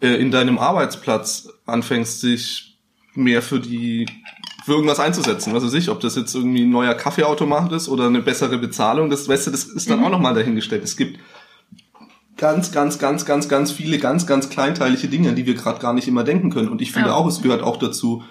[0.00, 2.78] äh, in deinem Arbeitsplatz anfängst, sich
[3.14, 4.06] mehr für die
[4.64, 5.54] für irgendwas einzusetzen.
[5.54, 9.10] Was weiß ich, ob das jetzt irgendwie ein neuer Kaffeeautomat ist oder eine bessere Bezahlung,
[9.10, 10.04] das weißt du, das ist dann mhm.
[10.04, 10.84] auch nochmal dahingestellt.
[10.84, 11.18] Es gibt
[12.36, 16.06] ganz, ganz, ganz, ganz, ganz viele ganz, ganz kleinteilige Dinge, die wir gerade gar nicht
[16.06, 16.68] immer denken können.
[16.68, 17.14] Und ich finde ja.
[17.14, 18.22] auch, es gehört auch dazu,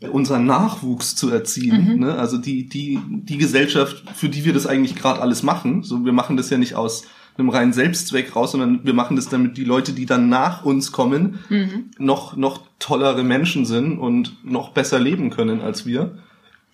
[0.00, 1.94] unseren Nachwuchs zu erziehen.
[1.94, 2.00] Mhm.
[2.00, 2.14] Ne?
[2.14, 5.82] Also die, die, die Gesellschaft, für die wir das eigentlich gerade alles machen.
[5.82, 7.04] So, wir machen das ja nicht aus
[7.36, 10.92] einem reinen Selbstzweck raus, sondern wir machen das damit die Leute, die dann nach uns
[10.92, 11.90] kommen, mhm.
[11.98, 16.18] noch, noch tollere Menschen sind und noch besser leben können als wir.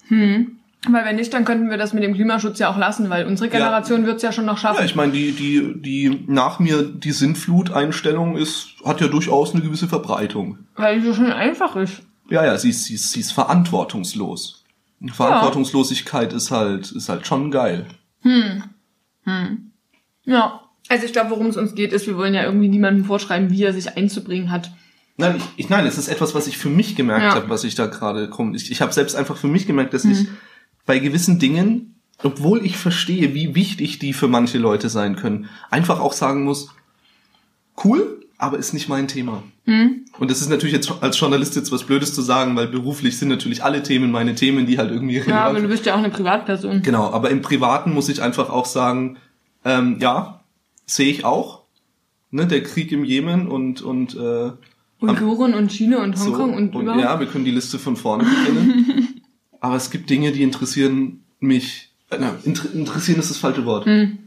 [0.09, 0.59] Hm.
[0.89, 3.49] Weil wenn nicht, dann könnten wir das mit dem Klimaschutz ja auch lassen, weil unsere
[3.49, 4.07] Generation ja.
[4.07, 4.81] wird es ja schon noch schaffen.
[4.81, 9.63] Ja, ich meine, die, die, die nach mir die Sintflut-Einstellung ist, hat ja durchaus eine
[9.63, 10.59] gewisse Verbreitung.
[10.77, 12.03] Weil sie so schön einfach ist.
[12.31, 14.65] Ja, ja, sie ist, sie ist, sie ist verantwortungslos.
[15.13, 16.37] Verantwortungslosigkeit ja.
[16.37, 17.87] ist halt, ist halt schon geil.
[18.23, 18.65] Hm.
[19.25, 19.71] Hm.
[20.25, 20.61] Ja.
[20.89, 23.63] Also ich glaube, worum es uns geht, ist, wir wollen ja irgendwie niemandem vorschreiben, wie
[23.63, 24.71] er sich einzubringen hat.
[25.17, 27.35] Nein, ich, ich nein, es ist etwas, was ich für mich gemerkt ja.
[27.35, 28.57] habe, was ich da gerade komme.
[28.57, 30.13] Ich, ich habe selbst einfach für mich gemerkt, dass mhm.
[30.13, 30.29] ich
[30.87, 36.01] bei gewissen Dingen, obwohl ich verstehe, wie wichtig die für manche Leute sein können, einfach
[36.01, 36.71] auch sagen muss,
[37.85, 39.43] cool, aber ist nicht mein Thema.
[39.67, 40.05] Mhm.
[40.19, 43.29] Und das ist natürlich jetzt als Journalist jetzt was Blödes zu sagen, weil beruflich sind
[43.29, 45.19] natürlich alle Themen meine Themen, die halt irgendwie.
[45.19, 46.83] Ja, aber du bist ja auch eine Privatperson.
[46.83, 49.17] Genau, aber im Privaten muss ich einfach auch sagen,
[49.65, 50.41] ähm, ja,
[50.87, 51.63] sehe ich auch.
[52.31, 54.51] Ne, der Krieg im Jemen und und äh,
[55.01, 57.03] Uiguren und China und Hongkong so, und, und überhaupt.
[57.03, 59.23] Ja, wir können die Liste von vorne beginnen.
[59.61, 61.93] aber es gibt Dinge, die interessieren mich.
[62.11, 63.87] Äh, na, inter interessieren ist das falsche Wort.
[63.87, 64.19] Mhm.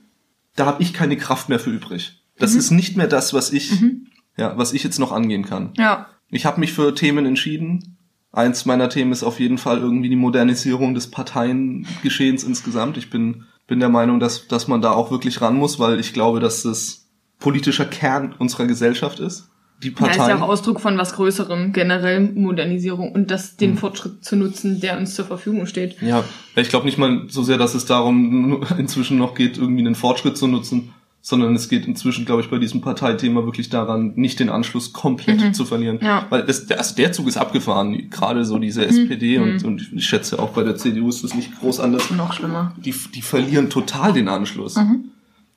[0.55, 2.21] Da habe ich keine Kraft mehr für übrig.
[2.39, 2.59] Das mhm.
[2.59, 4.07] ist nicht mehr das, was ich, mhm.
[4.37, 5.73] ja, was ich jetzt noch angehen kann.
[5.77, 6.07] Ja.
[6.29, 7.97] Ich habe mich für Themen entschieden.
[8.31, 12.97] Eins meiner Themen ist auf jeden Fall irgendwie die Modernisierung des Parteiengeschehens insgesamt.
[12.97, 16.13] Ich bin bin der Meinung, dass, dass man da auch wirklich ran muss, weil ich
[16.13, 17.09] glaube, dass das
[17.39, 19.49] politischer Kern unserer Gesellschaft ist.
[19.83, 20.17] Die Parteien.
[20.17, 23.77] Ja, ist ja auch Ausdruck von was Größerem, generell Modernisierung und das, den hm.
[23.77, 26.01] Fortschritt zu nutzen, der uns zur Verfügung steht.
[26.01, 26.23] Ja,
[26.55, 30.35] ich glaube nicht mal so sehr, dass es darum inzwischen noch geht, irgendwie einen Fortschritt
[30.35, 30.93] zu nutzen,
[31.27, 35.41] sondern es geht inzwischen, glaube ich, bei diesem Parteithema wirklich daran, nicht den Anschluss komplett
[35.41, 35.53] mhm.
[35.53, 35.99] zu verlieren.
[36.01, 36.25] Ja.
[36.29, 38.87] Weil das, also der Zug ist abgefahren, gerade so diese mhm.
[38.87, 39.67] SPD und, mhm.
[39.67, 42.09] und ich schätze auch bei der CDU ist das nicht groß anders.
[42.11, 42.71] Noch schlimmer.
[42.77, 44.77] Die, die verlieren total den Anschluss.
[44.77, 45.09] Mhm.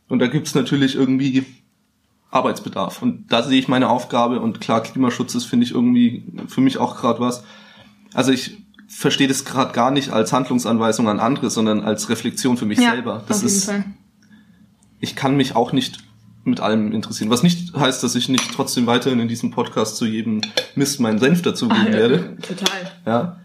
[0.09, 1.47] Und da gibt's natürlich irgendwie
[2.33, 3.01] Arbeitsbedarf.
[3.01, 6.79] Und da sehe ich meine Aufgabe und klar, Klimaschutz ist, finde ich, irgendwie für mich
[6.79, 7.45] auch gerade was.
[8.13, 8.59] Also ich
[8.89, 12.91] verstehe das gerade gar nicht als Handlungsanweisung an andere, sondern als Reflexion für mich ja,
[12.91, 13.23] selber.
[13.29, 13.85] Das ist, Fall
[15.01, 15.99] ich kann mich auch nicht
[16.45, 17.31] mit allem interessieren.
[17.31, 20.41] Was nicht heißt, dass ich nicht trotzdem weiterhin in diesem Podcast zu jedem
[20.75, 22.37] Mist meinen Senf dazu geben ah, werde.
[22.37, 22.93] Total.
[23.07, 23.37] Ja.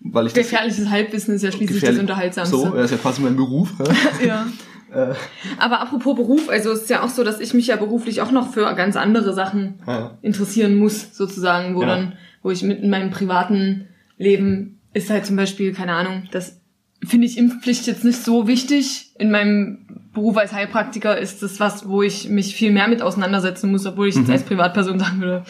[0.00, 2.56] Weil ich Gefährliches Halbwissen ist ja schließlich das Unterhaltsamste.
[2.56, 3.72] So, er ist ja quasi mein Beruf.
[4.24, 4.46] ja.
[4.94, 5.12] Äh.
[5.58, 8.30] Aber apropos Beruf, also es ist ja auch so, dass ich mich ja beruflich auch
[8.30, 10.16] noch für ganz andere Sachen ja.
[10.22, 11.88] interessieren muss, sozusagen, wo ja.
[11.88, 12.12] dann,
[12.44, 13.88] wo ich mit in meinem privaten
[14.18, 16.60] Leben ist halt zum Beispiel, keine Ahnung, das
[17.02, 19.10] finde ich Impfpflicht jetzt nicht so wichtig.
[19.18, 19.78] In meinem
[20.12, 24.08] Beruf als Heilpraktiker ist das was, wo ich mich viel mehr mit auseinandersetzen muss, obwohl
[24.08, 24.22] ich mhm.
[24.22, 25.44] jetzt als Privatperson sagen würde,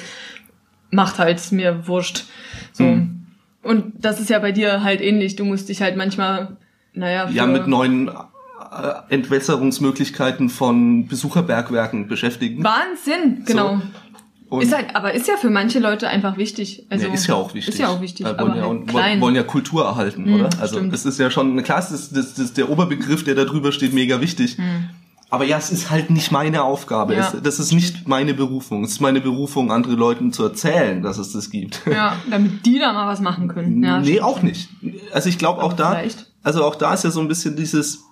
[0.90, 2.24] macht halt mir wurscht.
[2.72, 2.84] So.
[2.84, 3.26] Mhm.
[3.62, 5.36] Und das ist ja bei dir halt ähnlich.
[5.36, 6.56] Du musst dich halt manchmal,
[6.92, 7.28] naja.
[7.30, 8.12] Ja, mit neuen äh,
[9.08, 12.62] Entwässerungsmöglichkeiten von Besucherbergwerken beschäftigen.
[12.62, 13.76] Wahnsinn, genau.
[13.76, 13.82] So.
[14.56, 16.86] Und ist halt, aber ist ja für manche Leute einfach wichtig.
[16.90, 17.74] Also, ja, ist ja auch wichtig.
[17.74, 18.26] Ist ja auch wichtig.
[18.26, 19.20] Äh, wollen, ja, halt klein.
[19.20, 20.50] wollen ja Kultur erhalten, mhm, oder?
[20.60, 20.92] Also stimmt.
[20.92, 23.92] das ist ja schon, klar, das ist, das ist der Oberbegriff, der da drüber steht,
[23.92, 24.58] mega wichtig.
[24.58, 24.90] Mhm.
[25.34, 27.14] Aber ja, es ist halt nicht meine Aufgabe.
[27.14, 27.32] Ja.
[27.34, 28.84] Es, das ist nicht meine Berufung.
[28.84, 31.82] Es ist meine Berufung, andere Leuten zu erzählen, dass es das gibt.
[31.90, 33.82] Ja, damit die da mal was machen können.
[33.82, 34.68] Ja, nee, auch nicht.
[35.12, 36.30] Also ich glaube auch da, vielleicht.
[36.44, 38.04] also auch da ist ja so ein bisschen dieses,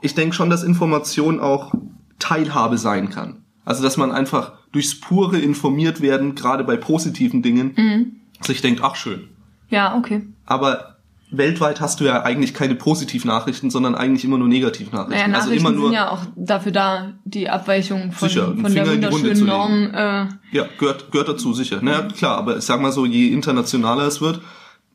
[0.00, 1.74] ich denke schon, dass Information auch
[2.18, 3.44] Teilhabe sein kann.
[3.64, 8.12] Also dass man einfach durchs pure informiert werden, gerade bei positiven Dingen, mhm.
[8.40, 9.28] sich denkt, ach schön.
[9.68, 10.22] Ja, okay.
[10.46, 10.96] Aber
[11.30, 15.16] weltweit hast du ja eigentlich keine Positivnachrichten, sondern eigentlich immer nur Negativnachrichten.
[15.16, 18.74] Naja, Nachrichten also immer nur, sind ja auch dafür da, die Abweichung von, sicher, von
[18.74, 19.94] der wunderschönen Norm.
[19.94, 21.80] Äh, ja, gehört, gehört dazu, sicher.
[21.82, 24.40] Naja, klar, aber ich sag mal so, je internationaler es wird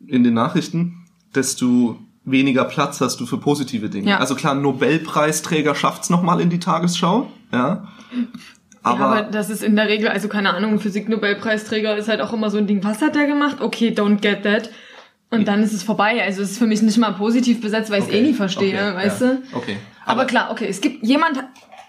[0.06, 4.10] in den Nachrichten, desto weniger Platz hast du für positive Dinge.
[4.10, 4.18] Ja.
[4.18, 7.88] Also klar, Nobelpreisträger schafft's nochmal in die Tagesschau, ja.
[8.86, 12.34] Aber, ja, aber das ist in der Regel, also keine Ahnung, Physik-Nobelpreisträger ist halt auch
[12.34, 13.60] immer so ein Ding, was hat der gemacht?
[13.60, 14.70] Okay, don't get that.
[15.32, 16.24] Und dann ist es vorbei.
[16.24, 18.18] Also es ist für mich nicht mal positiv besetzt, weil ich okay.
[18.18, 18.96] es eh nie verstehe, okay.
[18.96, 19.28] weißt ja.
[19.28, 19.58] du?
[19.58, 19.78] Okay.
[20.06, 21.44] Aber, aber, klar, okay, es gibt jemand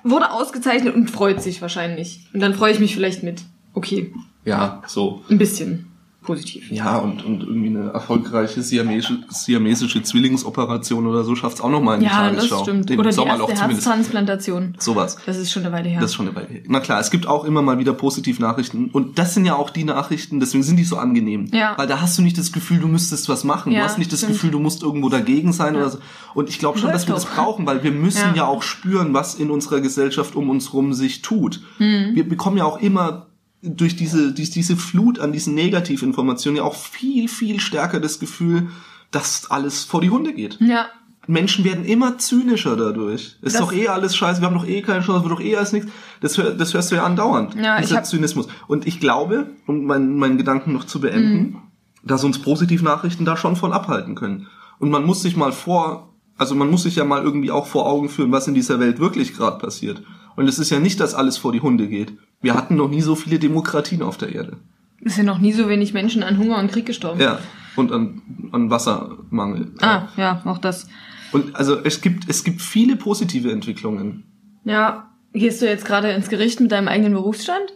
[0.04, 2.20] wurde ausgezeichnet und freut sich wahrscheinlich.
[2.32, 3.42] Und dann freue ich mich vielleicht mit.
[3.74, 4.14] Okay.
[4.46, 5.22] Ja, so.
[5.28, 5.92] Ein bisschen.
[6.26, 6.70] Positiv.
[6.70, 11.94] Ja, und, und irgendwie eine erfolgreiche siamesische, siamesische Zwillingsoperation oder so schafft es auch nochmal
[11.94, 12.62] in die Ja, das Tagesschau.
[12.62, 12.90] stimmt.
[12.90, 13.56] Im Oder die erste.
[13.56, 14.74] Herztransplantation.
[14.78, 15.16] Sowas.
[15.26, 16.00] Das ist schon eine Weile her.
[16.00, 16.62] Das ist schon eine Weile her.
[16.68, 18.90] Na klar, es gibt auch immer mal wieder Positivnachrichten.
[18.90, 21.46] Und das sind ja auch die Nachrichten, deswegen sind die so angenehm.
[21.52, 21.74] Ja.
[21.76, 23.72] Weil da hast du nicht das Gefühl, du müsstest was machen.
[23.72, 24.34] Ja, du hast nicht das stimmt.
[24.34, 25.98] Gefühl, du musst irgendwo dagegen sein oder so.
[26.34, 28.36] Und ich glaube schon, dass wir das brauchen, weil wir müssen ja.
[28.36, 28.46] Ja.
[28.46, 31.60] auch spüren, was in unserer Gesellschaft um uns rum sich tut.
[31.78, 32.10] Mhm.
[32.14, 33.25] Wir bekommen ja auch immer
[33.62, 38.68] durch diese, durch diese Flut an diesen Negativinformationen ja auch viel, viel stärker das Gefühl,
[39.10, 40.58] dass alles vor die Hunde geht.
[40.60, 40.86] ja,
[41.28, 43.36] Menschen werden immer zynischer dadurch.
[43.42, 45.56] Ist Das- doch eh alles scheiße, wir haben doch eh keine Chance, wird doch eh
[45.56, 45.90] alles nichts.
[46.20, 48.46] Das, hör, das hörst du ja andauernd, Ja, ich dieser hab- Zynismus.
[48.68, 51.56] Und ich glaube, um meinen, meinen Gedanken noch zu beenden, Mhm.
[52.04, 54.46] dass uns Positivnachrichten da schon von abhalten können.
[54.78, 57.86] Und man muss sich mal vor, also man muss sich ja mal irgendwie auch vor
[57.86, 60.02] Augen führen, was in dieser Welt wirklich gerade passiert.
[60.36, 62.16] Und es ist ja nicht, dass alles vor die Hunde geht.
[62.42, 64.58] Wir hatten noch nie so viele Demokratien auf der Erde.
[65.04, 67.20] es sind noch nie so wenig Menschen an Hunger und Krieg gestorben.
[67.20, 67.38] Ja.
[67.76, 68.22] Und an,
[68.52, 69.72] an Wassermangel.
[69.80, 70.88] Ah, ja, auch das.
[71.32, 74.24] Und also es gibt, es gibt viele positive Entwicklungen.
[74.64, 77.74] Ja, gehst du jetzt gerade ins Gericht mit deinem eigenen Berufsstand?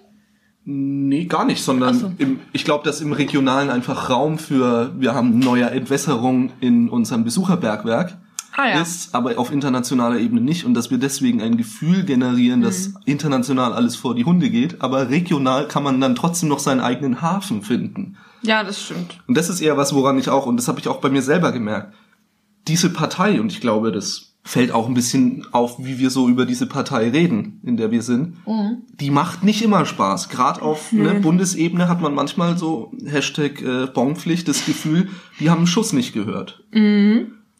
[0.64, 2.12] Nee, gar nicht, sondern so.
[2.18, 7.24] im, ich glaube, dass im Regionalen einfach Raum für, wir haben neue Entwässerung in unserem
[7.24, 8.18] Besucherbergwerk
[8.57, 8.80] Ah ja.
[8.82, 12.94] ist, aber auf internationaler Ebene nicht und dass wir deswegen ein Gefühl generieren, dass Mhm.
[13.07, 17.22] international alles vor die Hunde geht, aber regional kann man dann trotzdem noch seinen eigenen
[17.22, 18.16] Hafen finden.
[18.42, 19.18] Ja, das stimmt.
[19.26, 21.22] Und das ist eher was, woran ich auch, und das habe ich auch bei mir
[21.22, 21.94] selber gemerkt,
[22.68, 26.46] diese Partei, und ich glaube, das fällt auch ein bisschen auf, wie wir so über
[26.46, 28.36] diese Partei reden, in der wir sind,
[28.98, 30.30] die macht nicht immer Spaß.
[30.30, 35.59] Gerade auf ne, Bundesebene hat man manchmal so Hashtag äh, Bonpflicht das Gefühl, die haben
[35.59, 36.64] einen Schuss nicht gehört.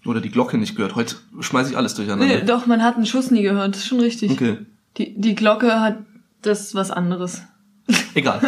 [0.07, 0.95] Oder die Glocke nicht gehört.
[0.97, 2.27] Heute schmeiße ich alles durcheinander.
[2.27, 3.75] Nee, doch, man hat einen Schuss nie gehört.
[3.75, 4.31] Das ist schon richtig.
[4.31, 4.59] Okay,
[4.97, 5.99] Die, die Glocke hat
[6.43, 7.43] das was anderes.
[8.15, 8.41] egal.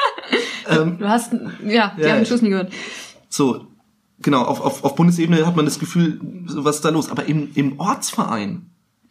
[0.68, 2.72] ähm, Du hast, ja, die Ja, haben einen ich- Schuss nie gehört.
[3.28, 3.66] So,
[4.20, 7.08] genau, auf, auf, auf Bundesebene hat man das Gefühl, was ist da los?
[7.10, 8.69] Aber im, im Ortsverein,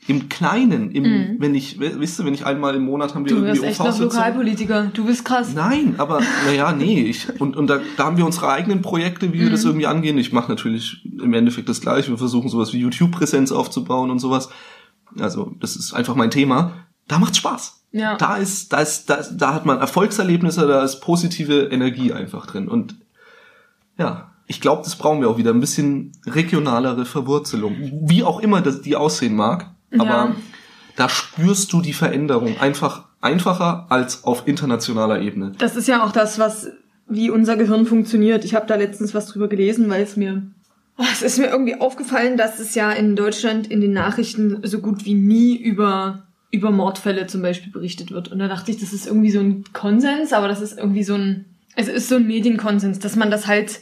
[0.10, 3.42] im Kleinen, im, wenn ich, wisst ihr, wenn ich einmal im Monat haben wir Mhm.
[3.42, 4.00] Du irgendwie echt noch.
[4.00, 4.92] Lokalpolitiker.
[4.94, 5.54] Du bist krass.
[5.54, 7.02] Nein, aber naja, nee.
[7.04, 9.52] Ich, und und da, da haben wir unsere eigenen Projekte, wie wir Mhm.
[9.52, 10.18] das irgendwie angehen.
[10.18, 12.10] Ich mache natürlich im Endeffekt das gleiche.
[12.10, 14.50] Wir versuchen sowas wie YouTube-Präsenz aufzubauen und sowas.
[15.20, 16.74] Also, das ist einfach mein Thema.
[17.08, 17.84] Da macht's Spaß.
[17.92, 18.18] Ja.
[18.18, 22.46] Da ist, da ist, da, ist, da hat man Erfolgserlebnisse, da ist positive Energie einfach
[22.46, 22.68] drin.
[22.68, 22.96] Und
[23.98, 25.52] ja, ich glaube, das brauchen wir auch wieder.
[25.52, 27.76] Ein bisschen regionalere Verwurzelung.
[28.08, 29.72] Wie auch immer das die aussehen mag.
[29.94, 30.36] Aber Ja.
[30.96, 35.52] da spürst du die Veränderung einfach einfacher als auf internationaler Ebene.
[35.58, 36.68] Das ist ja auch das, was,
[37.08, 38.46] wie unser Gehirn funktioniert.
[38.46, 40.44] Ich habe da letztens was drüber gelesen, weil es mir,
[41.02, 44.80] Oh, es ist mir irgendwie aufgefallen, dass es ja in Deutschland in den Nachrichten so
[44.80, 48.28] gut wie nie über, über Mordfälle zum Beispiel berichtet wird.
[48.28, 51.14] Und da dachte ich, das ist irgendwie so ein Konsens, aber das ist irgendwie so
[51.14, 51.46] ein,
[51.78, 53.80] es ist so ein Medienkonsens, dass man das halt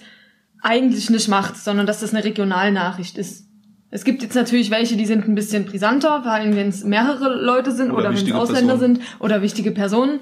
[0.62, 3.47] eigentlich nicht macht, sondern dass das eine Regionalnachricht ist.
[3.90, 7.42] Es gibt jetzt natürlich welche, die sind ein bisschen brisanter, vor allem wenn es mehrere
[7.42, 8.96] Leute sind Oder oder, wenn es Ausländer Personen.
[8.96, 10.20] sind oder wichtige Personen.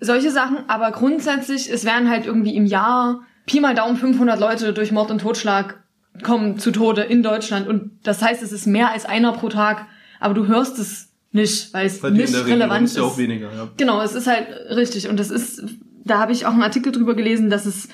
[0.00, 4.72] Solche Sachen, aber grundsätzlich, es werden halt irgendwie im Jahr Pi mal Daumen 500 Leute
[4.72, 5.82] durch Mord und Totschlag
[6.22, 9.86] kommen zu Tode in Deutschland und das heißt, es ist mehr als einer pro Tag,
[10.20, 13.68] aber du hörst es nicht, weil es Weil nicht relevant ist ja auch weniger, ja.
[13.76, 15.08] Genau, es ist halt richtig.
[15.08, 15.62] Und das ist,
[16.04, 17.88] da habe ich auch einen Artikel drüber gelesen, dass es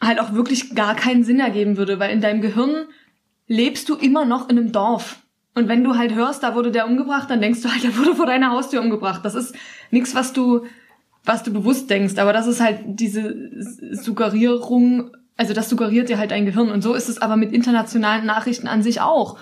[0.00, 2.86] halt auch wirklich gar keinen Sinn ergeben würde, weil in deinem Gehirn
[3.46, 5.22] lebst du immer noch in einem Dorf.
[5.54, 8.14] Und wenn du halt hörst, da wurde der umgebracht, dann denkst du halt, der wurde
[8.14, 9.24] vor deiner Haustür umgebracht.
[9.24, 9.54] Das ist
[9.90, 10.66] nichts, was du,
[11.24, 13.34] was du bewusst denkst, aber das ist halt diese
[13.92, 16.70] Suggerierung, also das suggeriert dir halt dein Gehirn.
[16.70, 19.38] Und so ist es aber mit internationalen Nachrichten an sich auch.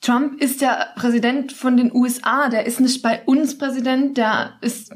[0.00, 4.92] Trump ist der Präsident von den USA, der ist nicht bei uns Präsident, der ist,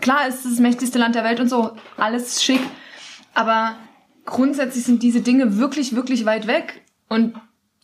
[0.00, 2.60] klar ist das mächtigste Land der Welt und so, alles schick,
[3.34, 3.76] aber
[4.24, 7.34] grundsätzlich sind diese Dinge wirklich, wirklich weit weg und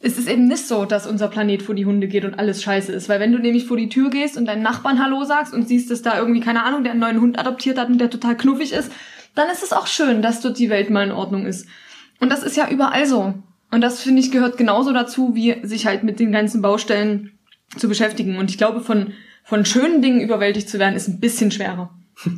[0.04, 2.92] es ist eben nicht so, dass unser Planet vor die Hunde geht und alles scheiße
[2.92, 5.68] ist, weil wenn du nämlich vor die Tür gehst und deinen Nachbarn Hallo sagst und
[5.68, 8.36] siehst, dass da irgendwie, keine Ahnung, der einen neuen Hund adoptiert hat und der total
[8.36, 8.90] knuffig ist,
[9.36, 11.68] dann ist es auch schön, dass dort die Welt mal in Ordnung ist.
[12.18, 13.34] Und das ist ja überall so.
[13.70, 17.38] Und das, finde ich, gehört genauso dazu, wie sich halt mit den ganzen Baustellen
[17.78, 18.36] zu beschäftigen.
[18.36, 19.12] Und ich glaube, von,
[19.44, 21.90] von schönen Dingen überwältigt zu werden, ist ein bisschen schwerer.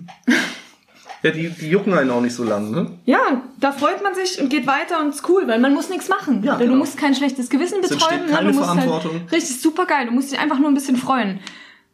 [1.24, 2.98] Ja, die, die jucken einen auch nicht so lang, ne?
[3.06, 6.10] Ja, da freut man sich und geht weiter und ist cool, weil man muss nichts
[6.10, 6.44] machen.
[6.44, 6.72] Ja, genau.
[6.72, 8.30] Du musst kein schlechtes Gewissen entsteht ne?
[8.30, 9.12] keine du musst Verantwortung.
[9.12, 10.04] Halt, richtig, super geil.
[10.04, 11.40] Du musst dich einfach nur ein bisschen freuen.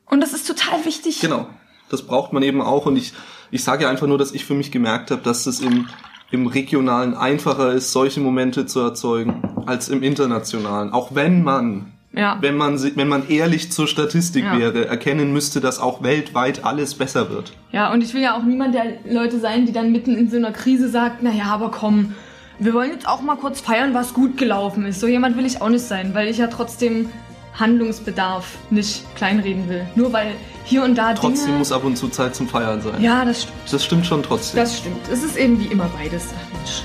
[0.07, 1.21] Und das ist total wichtig.
[1.21, 1.47] Genau.
[1.91, 2.87] Das braucht man eben auch.
[2.87, 3.13] Und ich,
[3.53, 5.89] ich sage ja einfach nur, dass ich für mich gemerkt habe, dass es im,
[6.33, 10.93] im Regionalen einfacher ist, solche Momente zu erzeugen, als im Internationalen.
[10.93, 12.39] Auch wenn man Ja.
[12.41, 14.59] wenn man, wenn man ehrlich zur Statistik Ja.
[14.59, 17.53] wäre, erkennen müsste, dass auch weltweit alles besser wird.
[17.71, 20.37] Ja, und ich will ja auch niemand der Leute sein, die dann mitten in so
[20.37, 22.15] einer Krise sagt, naja, aber komm,
[22.59, 24.99] wir wollen jetzt auch mal kurz feiern, was gut gelaufen ist.
[25.01, 27.09] So jemand will ich auch nicht sein, weil ich ja trotzdem
[27.55, 29.87] Handlungsbedarf nicht kleinreden will.
[29.95, 30.33] Nur weil
[30.65, 31.59] hier und da Trotzdem Dinge...
[31.59, 33.01] muss ab und zu Zeit zum Feiern sein.
[33.01, 33.59] ja, das stimmt.
[33.73, 34.61] Das stimmt schon trotzdem.
[34.61, 35.09] Das stimmt.
[35.13, 36.27] Es ist eben wie immer beides.
[36.37, 36.83] Ach Mensch.